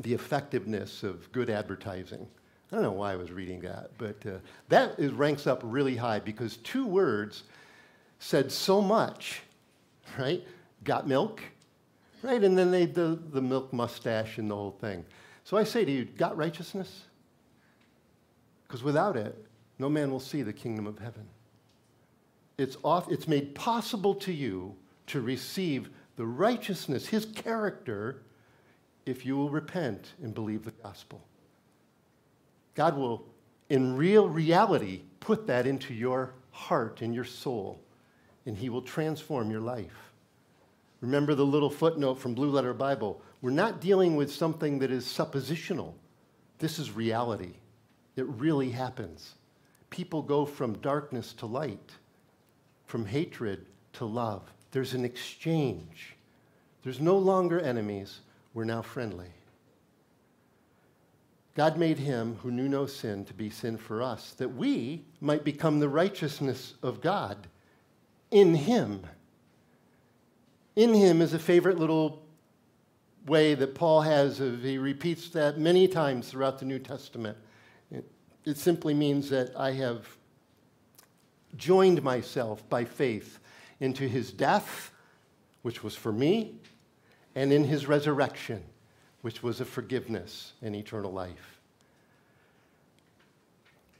[0.00, 2.26] the effectiveness of good advertising.
[2.72, 5.96] I don't know why I was reading that, but uh, that is, ranks up really
[5.96, 7.44] high because two words
[8.18, 9.42] said so much,
[10.18, 10.42] right?
[10.84, 11.42] Got milk,
[12.22, 12.42] right?
[12.42, 15.04] And then they the, the milk mustache and the whole thing.
[15.44, 17.04] So I say to you, got righteousness?
[18.66, 19.36] Because without it,
[19.78, 21.26] no man will see the kingdom of heaven.
[22.56, 24.76] It's, off, it's made possible to you
[25.08, 28.22] to receive the righteousness, his character,
[29.10, 31.26] if you will repent and believe the gospel.
[32.74, 33.26] God will,
[33.68, 37.80] in real reality, put that into your heart and your soul,
[38.46, 40.12] and He will transform your life.
[41.00, 43.20] Remember the little footnote from Blue Letter Bible.
[43.42, 45.94] We're not dealing with something that is suppositional.
[46.58, 47.54] This is reality.
[48.16, 49.34] It really happens.
[49.88, 51.92] People go from darkness to light,
[52.86, 54.42] from hatred to love.
[54.70, 56.16] There's an exchange.
[56.82, 58.20] There's no longer enemies.
[58.52, 59.28] We're now friendly.
[61.54, 65.44] God made him who knew no sin to be sin for us, that we might
[65.44, 67.48] become the righteousness of God
[68.30, 69.04] in him.
[70.76, 72.22] In him is a favorite little
[73.26, 77.36] way that Paul has he repeats that many times throughout the New Testament.
[77.90, 78.10] It,
[78.44, 80.06] it simply means that I have
[81.56, 83.38] joined myself by faith
[83.80, 84.92] into his death,
[85.62, 86.54] which was for me,
[87.34, 88.62] and in his resurrection,
[89.22, 91.60] which was a forgiveness and eternal life.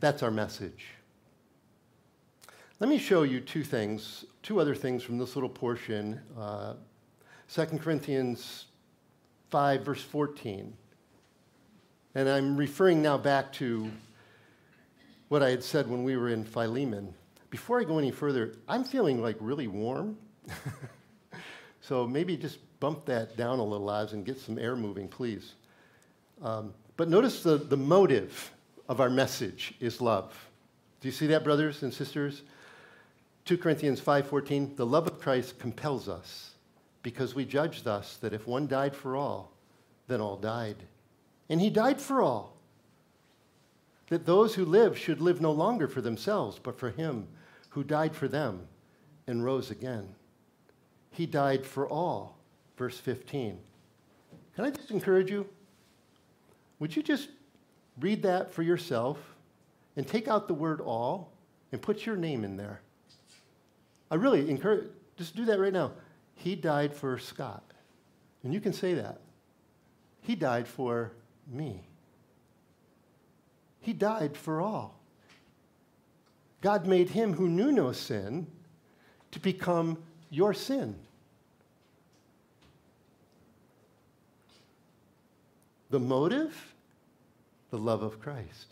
[0.01, 0.87] That's our message.
[2.81, 6.19] Let me show you two things, two other things from this little portion.
[6.39, 6.75] Uh,
[7.53, 8.67] 2 Corinthians
[9.51, 10.73] 5, verse 14.
[12.15, 13.91] And I'm referring now back to
[15.29, 17.13] what I had said when we were in Philemon.
[17.51, 20.17] Before I go any further, I'm feeling like really warm.
[21.81, 25.53] so maybe just bump that down a little, Oz, and get some air moving, please.
[26.43, 28.51] Um, but notice the, the motive
[28.89, 30.35] of our message is love.
[31.01, 32.43] Do you see that, brothers and sisters?
[33.45, 36.51] 2 Corinthians 5:14, the love of Christ compels us
[37.03, 39.53] because we judge thus that if one died for all,
[40.09, 40.77] then all died.
[41.49, 42.57] And he died for all.
[44.09, 47.29] That those who live should live no longer for themselves, but for him
[47.71, 48.67] who died for them
[49.27, 50.15] and rose again.
[51.13, 52.40] He died for all
[52.81, 53.59] verse 15.
[54.57, 55.47] Can I just encourage you?
[56.79, 57.29] Would you just
[58.01, 59.19] read that for yourself
[59.97, 61.31] and take out the word all
[61.73, 62.81] and put your name in there?
[64.11, 64.87] I really encourage,
[65.19, 65.93] just do that right now.
[66.37, 67.63] He died for Scott.
[68.45, 69.21] And you can say that.
[70.23, 71.13] He died for
[71.53, 71.83] me.
[73.83, 74.99] He died for all.
[76.63, 78.47] God made him who knew no sin
[79.33, 79.99] to become
[80.31, 80.97] your sin
[85.91, 86.75] The motive?
[87.71, 88.67] The love of Christ.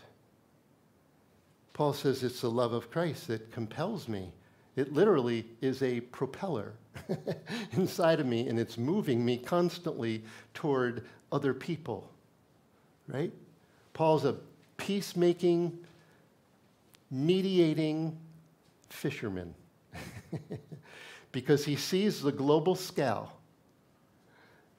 [1.73, 4.33] Paul says it's the love of Christ that compels me.
[4.75, 6.73] It literally is a propeller
[7.73, 12.11] inside of me, and it's moving me constantly toward other people.
[13.07, 13.33] Right?
[13.93, 14.37] Paul's a
[14.77, 15.77] peacemaking,
[17.11, 18.17] mediating
[18.89, 19.55] fisherman
[21.33, 23.33] because he sees the global scale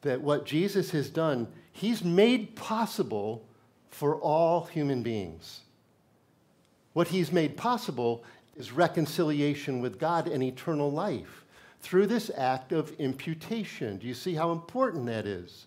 [0.01, 3.45] that what Jesus has done He's made possible
[3.89, 5.61] for all human beings.
[6.93, 8.23] What He's made possible
[8.55, 11.45] is reconciliation with God and eternal life
[11.81, 13.97] through this act of imputation.
[13.97, 15.65] Do you see how important that is?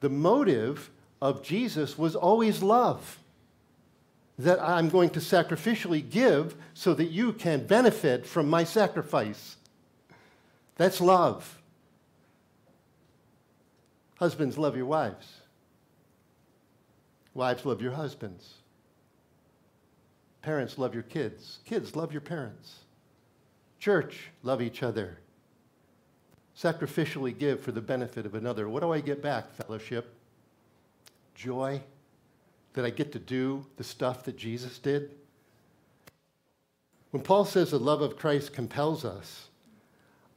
[0.00, 3.18] The motive of Jesus was always love.
[4.38, 9.56] That I'm going to sacrificially give so that you can benefit from my sacrifice.
[10.76, 11.58] That's love.
[14.18, 15.32] Husbands, love your wives.
[17.34, 18.54] Wives, love your husbands.
[20.42, 21.60] Parents, love your kids.
[21.64, 22.80] Kids, love your parents.
[23.78, 25.18] Church, love each other.
[26.56, 28.68] Sacrificially give for the benefit of another.
[28.68, 29.52] What do I get back?
[29.54, 30.12] Fellowship.
[31.36, 31.80] Joy.
[32.72, 35.12] That I get to do the stuff that Jesus did.
[37.12, 39.48] When Paul says the love of Christ compels us,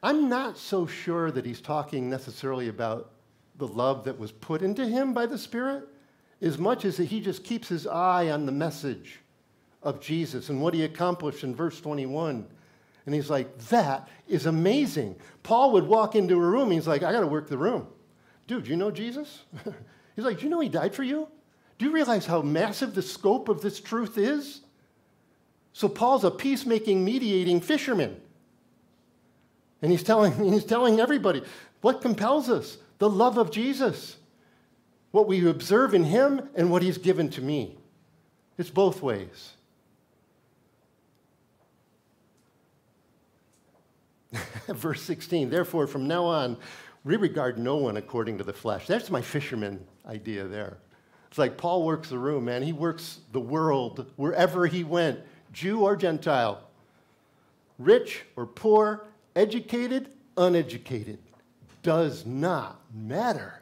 [0.03, 3.11] I'm not so sure that he's talking necessarily about
[3.57, 5.87] the love that was put into him by the Spirit
[6.41, 9.19] as much as that he just keeps his eye on the message
[9.83, 12.47] of Jesus and what he accomplished in verse 21.
[13.05, 15.15] And he's like, that is amazing.
[15.43, 17.87] Paul would walk into a room, he's like, I got to work the room.
[18.47, 19.43] Dude, you know Jesus?
[20.15, 21.27] he's like, Do you know he died for you?
[21.77, 24.61] Do you realize how massive the scope of this truth is?
[25.73, 28.19] So Paul's a peacemaking, mediating fisherman.
[29.81, 31.43] And he's telling, he's telling everybody
[31.81, 32.77] what compels us?
[33.01, 34.17] The love of Jesus
[35.09, 37.79] what we observe in him and what he's given to me.
[38.59, 39.53] It's both ways.
[44.67, 46.57] Verse 16, therefore, from now on,
[47.03, 48.85] we regard no one according to the flesh.
[48.85, 50.77] That's my fisherman idea there.
[51.27, 52.61] It's like Paul works the room, man.
[52.61, 55.21] He works the world wherever he went,
[55.51, 56.61] Jew or Gentile,
[57.79, 61.17] rich or poor, educated, uneducated.
[61.81, 63.61] Does not matter.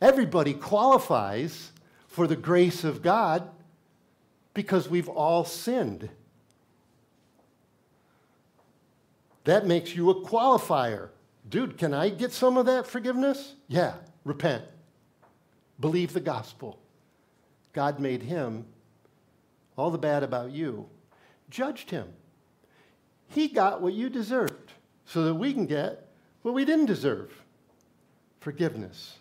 [0.00, 1.72] Everybody qualifies
[2.08, 3.48] for the grace of God
[4.54, 6.08] because we've all sinned.
[9.44, 11.10] That makes you a qualifier.
[11.48, 13.54] Dude, can I get some of that forgiveness?
[13.68, 13.94] Yeah,
[14.24, 14.64] repent.
[15.78, 16.78] Believe the gospel.
[17.72, 18.64] God made him
[19.76, 20.88] all the bad about you,
[21.50, 22.08] judged him.
[23.28, 24.55] He got what you deserved
[25.06, 26.06] so that we can get
[26.42, 27.32] what we didn't deserve
[28.40, 29.16] forgiveness.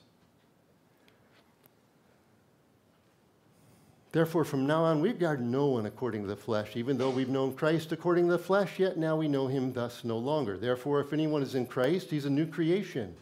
[4.11, 6.77] Therefore, from now on, we regard no one according to the flesh.
[6.77, 10.05] Even though we've known Christ according to the flesh, yet now we know him thus
[10.05, 10.57] no longer.
[10.57, 13.13] Therefore, if anyone is in Christ, he's a new creation.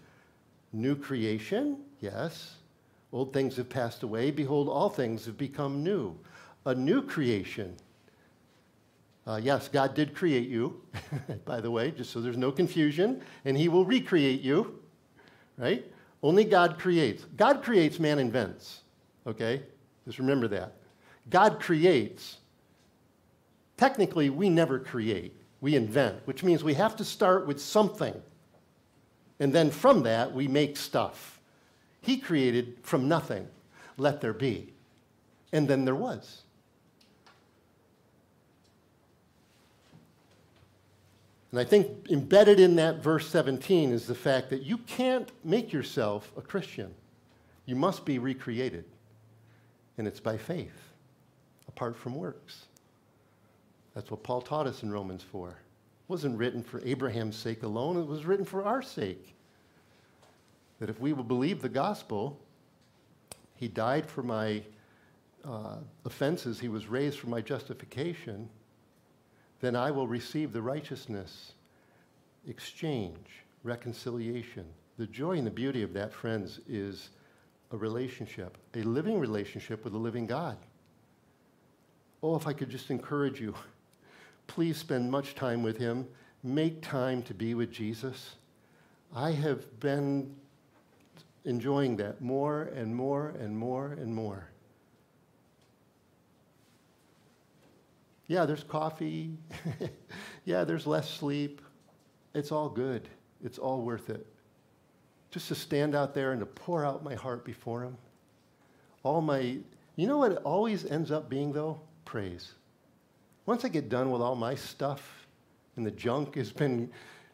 [0.71, 1.77] New creation?
[1.99, 2.57] Yes.
[3.11, 4.29] Old things have passed away.
[4.29, 6.15] Behold, all things have become new.
[6.67, 7.75] A new creation.
[9.25, 10.81] Uh, yes, God did create you,
[11.45, 14.79] by the way, just so there's no confusion, and He will recreate you,
[15.57, 15.85] right?
[16.21, 17.23] Only God creates.
[17.37, 18.81] God creates, man invents,
[19.25, 19.63] okay?
[20.05, 20.73] Just remember that.
[21.29, 22.37] God creates.
[23.77, 28.21] Technically, we never create, we invent, which means we have to start with something.
[29.39, 31.39] And then from that, we make stuff.
[32.01, 33.47] He created from nothing,
[33.97, 34.73] let there be.
[35.53, 36.42] And then there was.
[41.53, 45.71] And I think embedded in that verse 17 is the fact that you can't make
[45.71, 46.91] yourself a Christian.
[47.67, 48.85] You must be recreated.
[49.99, 50.73] And it's by faith,
[51.67, 52.65] apart from works.
[53.93, 55.49] That's what Paul taught us in Romans 4.
[55.49, 55.55] It
[56.07, 59.35] wasn't written for Abraham's sake alone, it was written for our sake.
[60.79, 62.39] That if we will believe the gospel,
[63.53, 64.63] he died for my
[65.45, 68.49] uh, offenses, he was raised for my justification
[69.63, 71.53] then I will receive the righteousness,
[72.45, 74.65] exchange, reconciliation.
[74.97, 77.11] The joy and the beauty of that, friends, is
[77.71, 80.57] a relationship, a living relationship with a living God.
[82.21, 83.55] Oh, if I could just encourage you,
[84.47, 86.09] please spend much time with Him.
[86.43, 88.35] Make time to be with Jesus.
[89.15, 90.35] I have been
[91.45, 94.49] enjoying that more and more and more and more.
[98.27, 99.37] Yeah, there's coffee.
[100.45, 101.61] yeah, there's less sleep.
[102.33, 103.07] It's all good.
[103.43, 104.25] It's all worth it.
[105.31, 107.97] Just to stand out there and to pour out my heart before Him.
[109.03, 109.57] All my,
[109.95, 111.81] you know what it always ends up being, though?
[112.05, 112.53] Praise.
[113.45, 115.27] Once I get done with all my stuff
[115.75, 116.89] and the junk has been,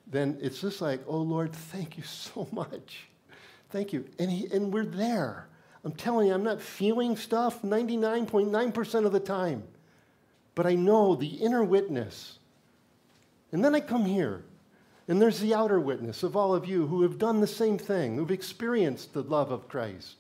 [0.08, 3.08] then it's just like, oh Lord, thank you so much.
[3.70, 4.06] Thank you.
[4.18, 5.48] And, he, and we're there.
[5.86, 9.64] I'm telling you, I'm not feeling stuff 99.9% of the time
[10.60, 12.38] but I know the inner witness.
[13.54, 14.44] And then I come here,
[15.08, 18.18] and there's the outer witness of all of you who have done the same thing,
[18.18, 20.18] who've experienced the love of Christ.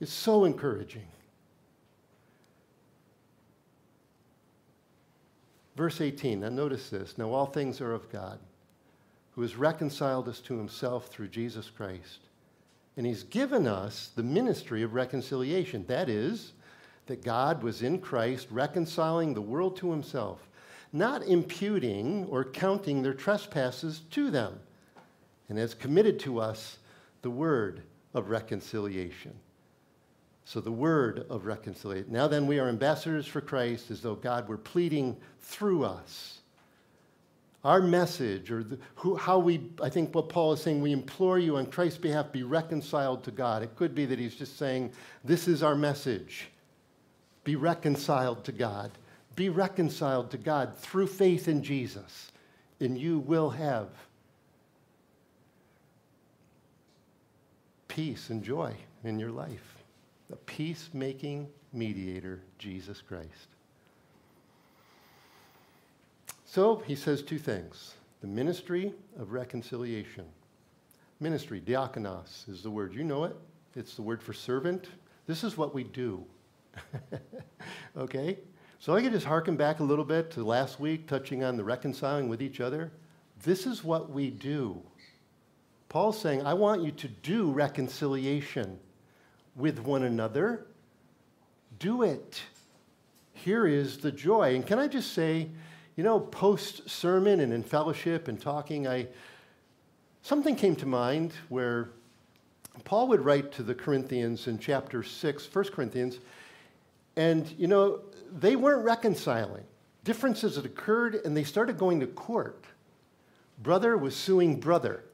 [0.00, 1.06] It's so encouraging.
[5.76, 7.16] Verse 18, now notice this.
[7.16, 8.40] Now all things are of God,
[9.36, 12.18] who has reconciled us to himself through Jesus Christ.
[12.96, 15.84] And he's given us the ministry of reconciliation.
[15.86, 16.53] That is,
[17.06, 20.48] that God was in Christ reconciling the world to himself,
[20.92, 24.58] not imputing or counting their trespasses to them,
[25.48, 26.78] and has committed to us
[27.22, 27.82] the word
[28.14, 29.34] of reconciliation.
[30.46, 32.12] So, the word of reconciliation.
[32.12, 36.40] Now then, we are ambassadors for Christ as though God were pleading through us.
[37.64, 41.38] Our message, or the, who, how we, I think what Paul is saying, we implore
[41.38, 43.62] you on Christ's behalf, be reconciled to God.
[43.62, 44.92] It could be that he's just saying,
[45.24, 46.50] this is our message.
[47.44, 48.90] Be reconciled to God.
[49.36, 52.32] Be reconciled to God through faith in Jesus,
[52.80, 53.88] and you will have
[57.88, 58.74] peace and joy
[59.04, 59.82] in your life.
[60.30, 63.48] The peacemaking mediator, Jesus Christ.
[66.46, 70.24] So he says two things the ministry of reconciliation.
[71.20, 72.94] Ministry, diakonos, is the word.
[72.94, 73.36] You know it.
[73.76, 74.88] It's the word for servant.
[75.26, 76.24] This is what we do.
[77.96, 78.38] okay?
[78.78, 81.64] So I could just harken back a little bit to last week, touching on the
[81.64, 82.92] reconciling with each other.
[83.42, 84.82] This is what we do.
[85.88, 88.78] Paul's saying, I want you to do reconciliation
[89.56, 90.66] with one another.
[91.78, 92.42] Do it.
[93.32, 94.54] Here is the joy.
[94.54, 95.48] And can I just say,
[95.96, 99.06] you know, post sermon and in fellowship and talking, I
[100.22, 101.90] something came to mind where
[102.82, 106.18] Paul would write to the Corinthians in chapter 6, 1 Corinthians,
[107.16, 108.00] and, you know,
[108.32, 109.64] they weren't reconciling.
[110.02, 112.64] Differences had occurred, and they started going to court.
[113.62, 115.04] Brother was suing brother.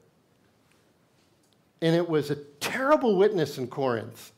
[1.81, 4.31] And it was a terrible witness in Corinth.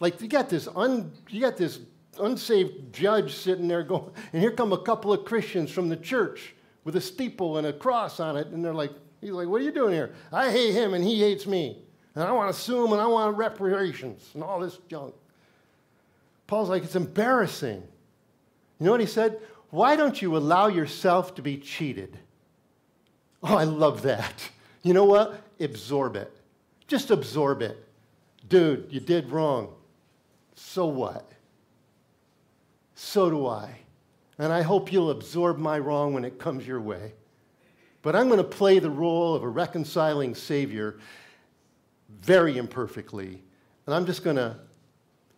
[0.00, 1.80] Like, you got this, un, you got this
[2.20, 6.54] unsaved judge sitting there going, and here come a couple of Christians from the church
[6.84, 9.64] with a steeple and a cross on it, and they're like, he's like, what are
[9.64, 10.14] you doing here?
[10.32, 11.82] I hate him and he hates me.
[12.14, 15.14] And I want to sue him and I want reparations and all this junk.
[16.48, 17.82] Paul's like, it's embarrassing.
[18.80, 19.38] You know what he said?
[19.70, 22.18] Why don't you allow yourself to be cheated?
[23.42, 24.50] Oh, I love that.
[24.82, 25.40] You know what?
[25.60, 26.32] Absorb it.
[26.86, 27.76] Just absorb it.
[28.48, 29.74] Dude, you did wrong.
[30.54, 31.30] So what?
[32.94, 33.70] So do I.
[34.38, 37.12] And I hope you'll absorb my wrong when it comes your way.
[38.00, 40.98] But I'm going to play the role of a reconciling Savior
[42.22, 43.42] very imperfectly.
[43.84, 44.56] And I'm just going to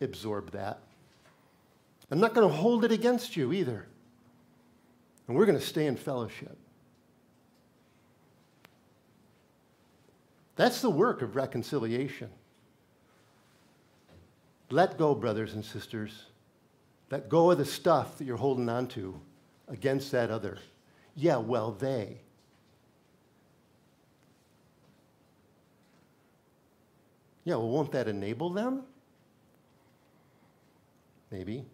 [0.01, 0.81] absorb that.
[2.11, 3.87] I'm not going to hold it against you either.
[5.29, 6.57] And we're going to stay in fellowship.
[10.57, 12.31] That's the work of reconciliation.
[14.71, 16.27] Let go, brothers and sisters.
[17.11, 19.21] Let go of the stuff that you're holding on to
[19.69, 20.59] against that other.
[21.15, 22.21] Yeah, well, they.
[27.45, 28.83] Yeah, well, won't that enable them?
[31.31, 31.65] Maybe.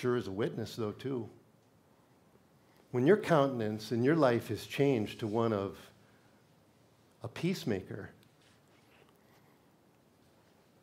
[0.00, 1.28] Sure as a witness, though, too.
[2.90, 5.76] When your countenance and your life is changed to one of
[7.22, 8.10] a peacemaker,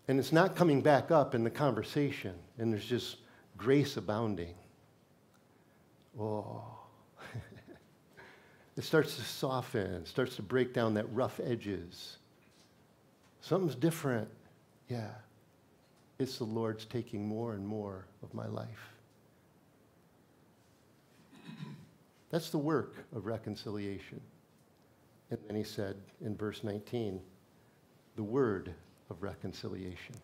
[0.07, 3.17] and it's not coming back up in the conversation, and there's just
[3.57, 4.55] grace abounding.
[6.19, 6.63] Oh,
[8.77, 12.17] it starts to soften, starts to break down that rough edges.
[13.41, 14.29] Something's different.
[14.87, 15.11] Yeah.
[16.17, 18.90] It's the Lord's taking more and more of my life.
[22.31, 24.21] That's the work of reconciliation.
[25.29, 27.19] And then he said in verse 19,
[28.15, 28.73] the word
[29.09, 30.15] of reconciliation.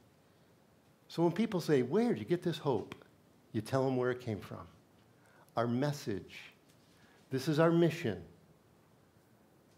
[1.09, 2.95] So when people say, Where did you get this hope?
[3.51, 4.65] You tell them where it came from.
[5.55, 6.39] Our message.
[7.29, 8.21] This is our mission.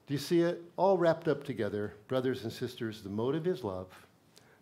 [0.06, 3.04] Do you see it all wrapped up together, brothers and sisters?
[3.04, 3.88] The motive is love,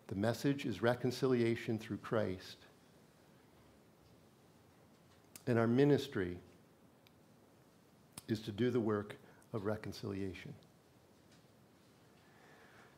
[0.08, 2.56] the message is reconciliation through Christ.
[5.46, 6.36] And our ministry
[8.28, 9.16] is to do the work
[9.52, 10.52] of reconciliation.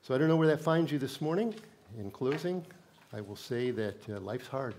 [0.03, 1.55] So I don't know where that finds you this morning.
[1.99, 2.65] In closing,
[3.13, 4.75] I will say that uh, life's hard.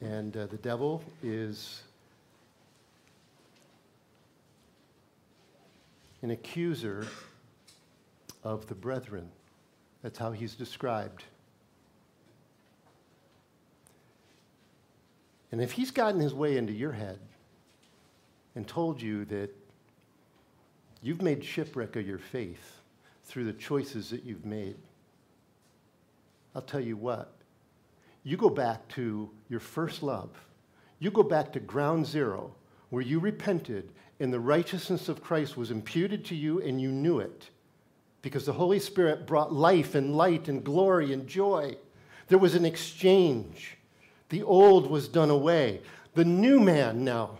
[0.00, 1.82] And uh, the devil is
[6.22, 7.06] an accuser
[8.42, 9.28] of the brethren.
[10.02, 11.24] That's how he's described.
[15.50, 17.18] And if he's gotten his way into your head
[18.58, 19.54] and told you that
[21.00, 22.80] you've made shipwreck of your faith
[23.22, 24.74] through the choices that you've made,
[26.56, 27.30] I'll tell you what,
[28.24, 30.30] you go back to your first love.
[30.98, 32.50] You go back to ground zero
[32.90, 37.20] where you repented and the righteousness of Christ was imputed to you and you knew
[37.20, 37.50] it
[38.22, 41.76] because the Holy Spirit brought life and light and glory and joy.
[42.26, 43.76] There was an exchange.
[44.30, 45.80] The old was done away.
[46.14, 47.38] The new man now,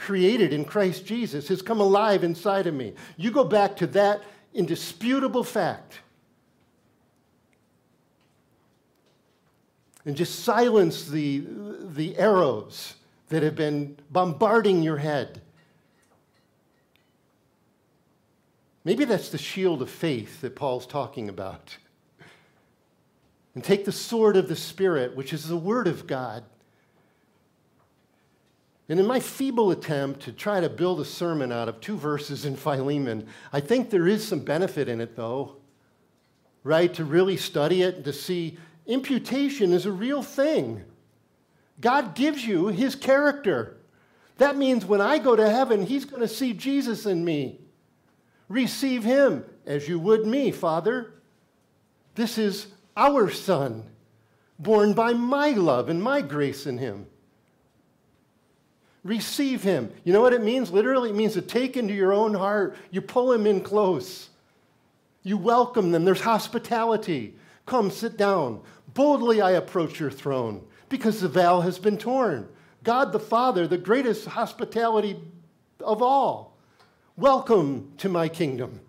[0.00, 2.94] created in Christ Jesus, has come alive inside of me.
[3.18, 4.22] You go back to that
[4.54, 6.00] indisputable fact
[10.06, 12.94] and just silence the, the arrows
[13.28, 15.42] that have been bombarding your head.
[18.82, 21.76] Maybe that's the shield of faith that Paul's talking about.
[23.54, 26.44] And take the sword of the Spirit, which is the Word of God.
[28.90, 32.44] And in my feeble attempt to try to build a sermon out of two verses
[32.44, 35.58] in Philemon, I think there is some benefit in it, though,
[36.64, 36.92] right?
[36.94, 40.82] To really study it and to see imputation is a real thing.
[41.80, 43.76] God gives you his character.
[44.38, 47.60] That means when I go to heaven, he's going to see Jesus in me.
[48.48, 51.14] Receive him as you would me, Father.
[52.16, 52.66] This is
[52.96, 53.84] our Son,
[54.58, 57.06] born by my love and my grace in him.
[59.02, 59.92] Receive him.
[60.04, 60.70] You know what it means?
[60.70, 62.76] Literally, it means to take into your own heart.
[62.90, 64.28] You pull him in close.
[65.22, 66.04] You welcome them.
[66.04, 67.34] There's hospitality.
[67.66, 68.60] Come, sit down.
[68.92, 72.48] Boldly I approach your throne because the veil has been torn.
[72.82, 75.20] God the Father, the greatest hospitality
[75.80, 76.56] of all.
[77.16, 78.80] Welcome to my kingdom.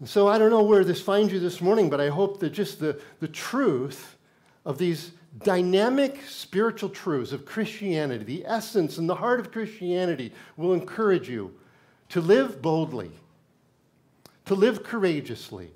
[0.00, 2.50] And so I don't know where this finds you this morning, but I hope that
[2.50, 4.16] just the, the truth
[4.64, 5.12] of these
[5.42, 11.54] dynamic spiritual truths of Christianity, the essence and the heart of Christianity, will encourage you
[12.10, 13.10] to live boldly,
[14.46, 15.72] to live courageously,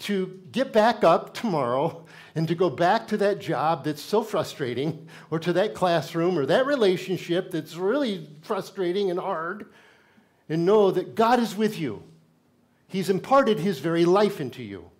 [0.00, 2.04] to get back up tomorrow
[2.34, 6.44] and to go back to that job that's so frustrating, or to that classroom, or
[6.46, 9.66] that relationship that's really frustrating and hard,
[10.48, 12.02] and know that God is with you.
[12.88, 14.90] He's imparted His very life into you.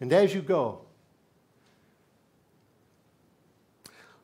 [0.00, 0.81] And as you go,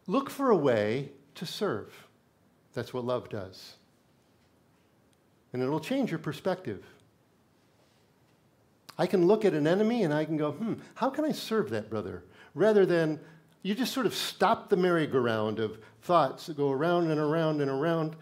[0.09, 1.95] look for a way to serve.
[2.75, 3.75] That's what love does.
[5.53, 6.85] And it'll change your perspective.
[8.99, 11.71] I can look at an enemy and I can go, hmm, how can I serve
[11.71, 12.25] that brother?
[12.55, 13.21] Rather than
[13.63, 17.71] you just sort of stop the merry-go-round of thoughts that go around and around and
[17.71, 18.17] around,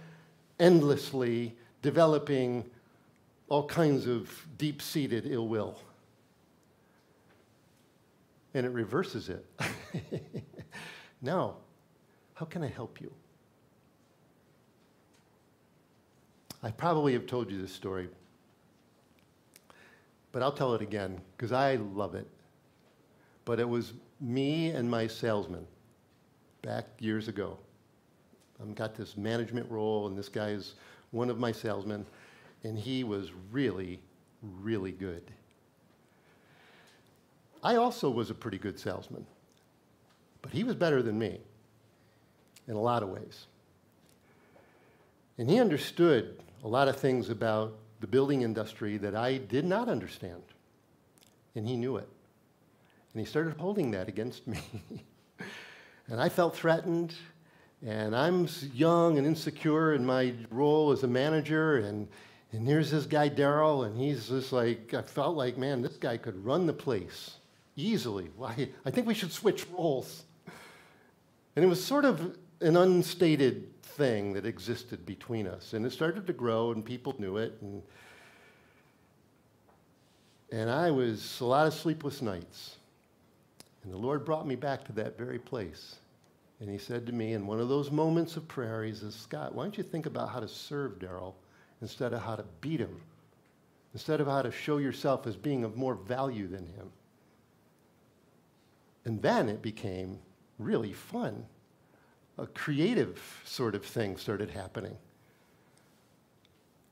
[0.58, 2.68] endlessly developing
[3.48, 5.78] all kinds of deep seated ill will.
[8.56, 9.44] and it reverses it.
[11.22, 11.56] now,
[12.36, 13.10] how can I help you?
[16.62, 18.08] I probably have told you this story,
[20.32, 22.26] but I'll tell it again because I love it.
[23.46, 25.66] But it was me and my salesman
[26.60, 27.56] back years ago.
[28.60, 30.74] I've got this management role, and this guy is
[31.12, 32.04] one of my salesmen,
[32.64, 33.98] and he was really,
[34.42, 35.22] really good.
[37.62, 39.24] I also was a pretty good salesman,
[40.42, 41.40] but he was better than me
[42.68, 43.46] in a lot of ways.
[45.38, 49.88] And he understood a lot of things about the building industry that I did not
[49.88, 50.42] understand,
[51.54, 52.08] and he knew it.
[53.12, 54.58] And he started holding that against me.
[56.08, 57.14] and I felt threatened,
[57.84, 62.08] and I'm young and insecure in my role as a manager, and,
[62.52, 66.16] and here's this guy, Daryl, and he's just like, I felt like, man, this guy
[66.16, 67.36] could run the place
[67.76, 68.30] easily.
[68.36, 68.70] Why?
[68.84, 70.24] I think we should switch roles.
[71.54, 75.72] And it was sort of an unstated thing that existed between us.
[75.72, 77.56] And it started to grow, and people knew it.
[77.60, 77.82] And,
[80.52, 82.76] and I was a lot of sleepless nights.
[83.84, 85.96] And the Lord brought me back to that very place.
[86.60, 89.54] And he said to me in one of those moments of prayer, he says, Scott,
[89.54, 91.34] why don't you think about how to serve Daryl
[91.82, 93.00] instead of how to beat him,
[93.92, 96.90] instead of how to show yourself as being of more value than him?
[99.04, 100.18] And then it became
[100.58, 101.44] really fun.
[102.38, 104.96] A creative sort of thing started happening.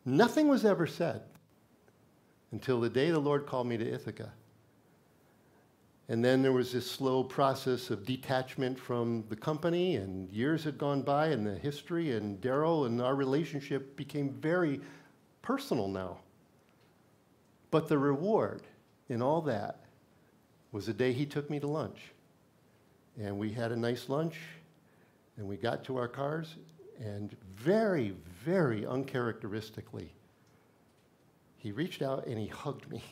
[0.05, 1.23] Nothing was ever said
[2.53, 4.33] until the day the Lord called me to Ithaca.
[6.09, 10.77] And then there was this slow process of detachment from the company, and years had
[10.77, 14.81] gone by, and the history, and Daryl and our relationship became very
[15.41, 16.19] personal now.
[17.71, 18.63] But the reward
[19.09, 19.81] in all that
[20.73, 22.13] was the day he took me to lunch.
[23.19, 24.39] And we had a nice lunch,
[25.37, 26.57] and we got to our cars,
[26.99, 28.15] and very,
[28.45, 30.13] very uncharacteristically,
[31.57, 33.03] he reached out and he hugged me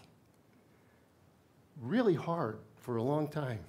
[1.80, 3.60] really hard for a long time.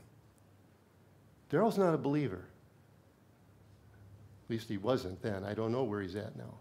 [1.52, 2.46] Daryl's not a believer.
[4.46, 5.44] At least he wasn't then.
[5.44, 6.54] I don't know where he's at now.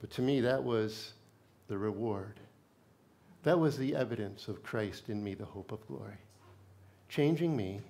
[0.00, 1.12] But to me, that was
[1.68, 2.40] the reward.
[3.42, 6.18] That was the evidence of Christ in me, the hope of glory.
[7.08, 7.80] Changing me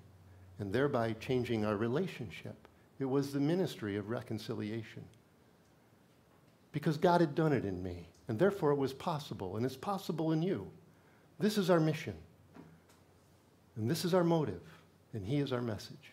[0.59, 2.62] and thereby changing our relationship.
[3.03, 5.03] It was the ministry of reconciliation.
[6.71, 10.31] Because God had done it in me, and therefore it was possible, and it's possible
[10.31, 10.71] in you.
[11.41, 12.15] This is our mission.
[13.75, 14.63] And this is our motive,
[15.15, 16.13] and He is our message.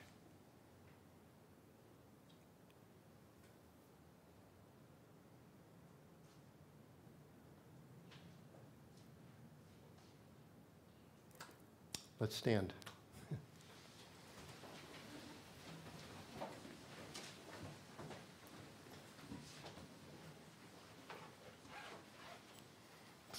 [12.19, 12.73] Let's stand.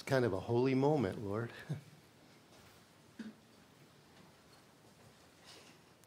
[0.11, 1.51] kind of a holy moment, Lord.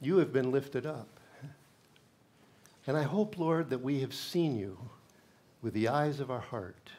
[0.01, 1.09] You have been lifted up.
[2.87, 4.77] And I hope, Lord, that we have seen you
[5.63, 6.91] with the eyes of our heart,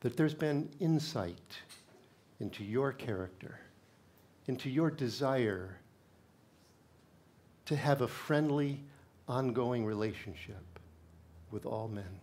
[0.00, 1.56] that there's been insight
[2.38, 3.58] into your character,
[4.46, 5.78] into your desire
[7.64, 8.82] to have a friendly,
[9.26, 10.78] ongoing relationship
[11.50, 12.20] with all men.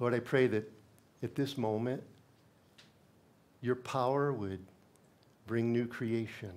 [0.00, 0.70] Lord, I pray that
[1.22, 2.02] at this moment,
[3.60, 4.60] your power would
[5.46, 6.52] bring new creation,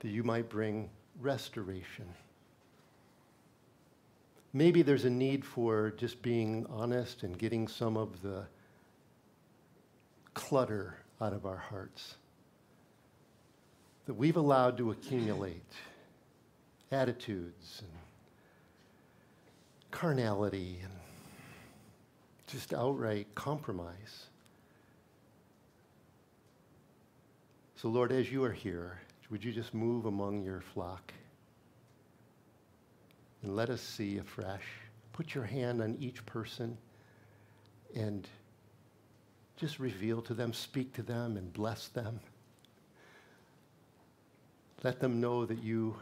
[0.00, 0.88] that you might bring
[1.20, 2.06] restoration.
[4.52, 8.44] Maybe there's a need for just being honest and getting some of the
[10.34, 12.16] clutter out of our hearts
[14.06, 15.72] that we've allowed to accumulate
[16.90, 17.90] attitudes and
[19.92, 20.92] carnality and
[22.50, 24.26] just outright compromise.
[27.76, 31.12] So, Lord, as you are here, would you just move among your flock
[33.42, 34.64] and let us see afresh?
[35.12, 36.76] Put your hand on each person
[37.94, 38.28] and
[39.56, 42.20] just reveal to them, speak to them, and bless them.
[44.82, 45.96] Let them know that you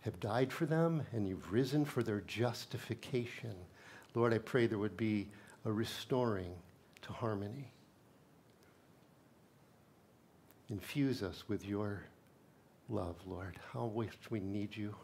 [0.00, 3.54] have died for them and you've risen for their justification.
[4.14, 5.28] Lord, I pray there would be
[5.64, 6.52] a restoring
[7.02, 7.72] to harmony.
[10.70, 12.02] Infuse us with your
[12.88, 13.58] love, Lord.
[13.72, 14.94] How much we need you.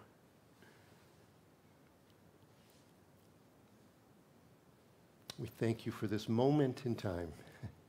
[5.39, 7.33] We thank you for this moment in time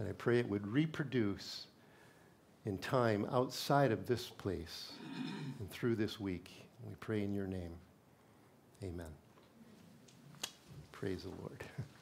[0.00, 1.66] And I pray it would reproduce
[2.64, 4.92] in time outside of this place
[5.60, 6.50] and through this week.
[6.88, 7.74] We pray in your name.
[8.82, 9.12] Amen.
[11.00, 11.64] Praise the Lord.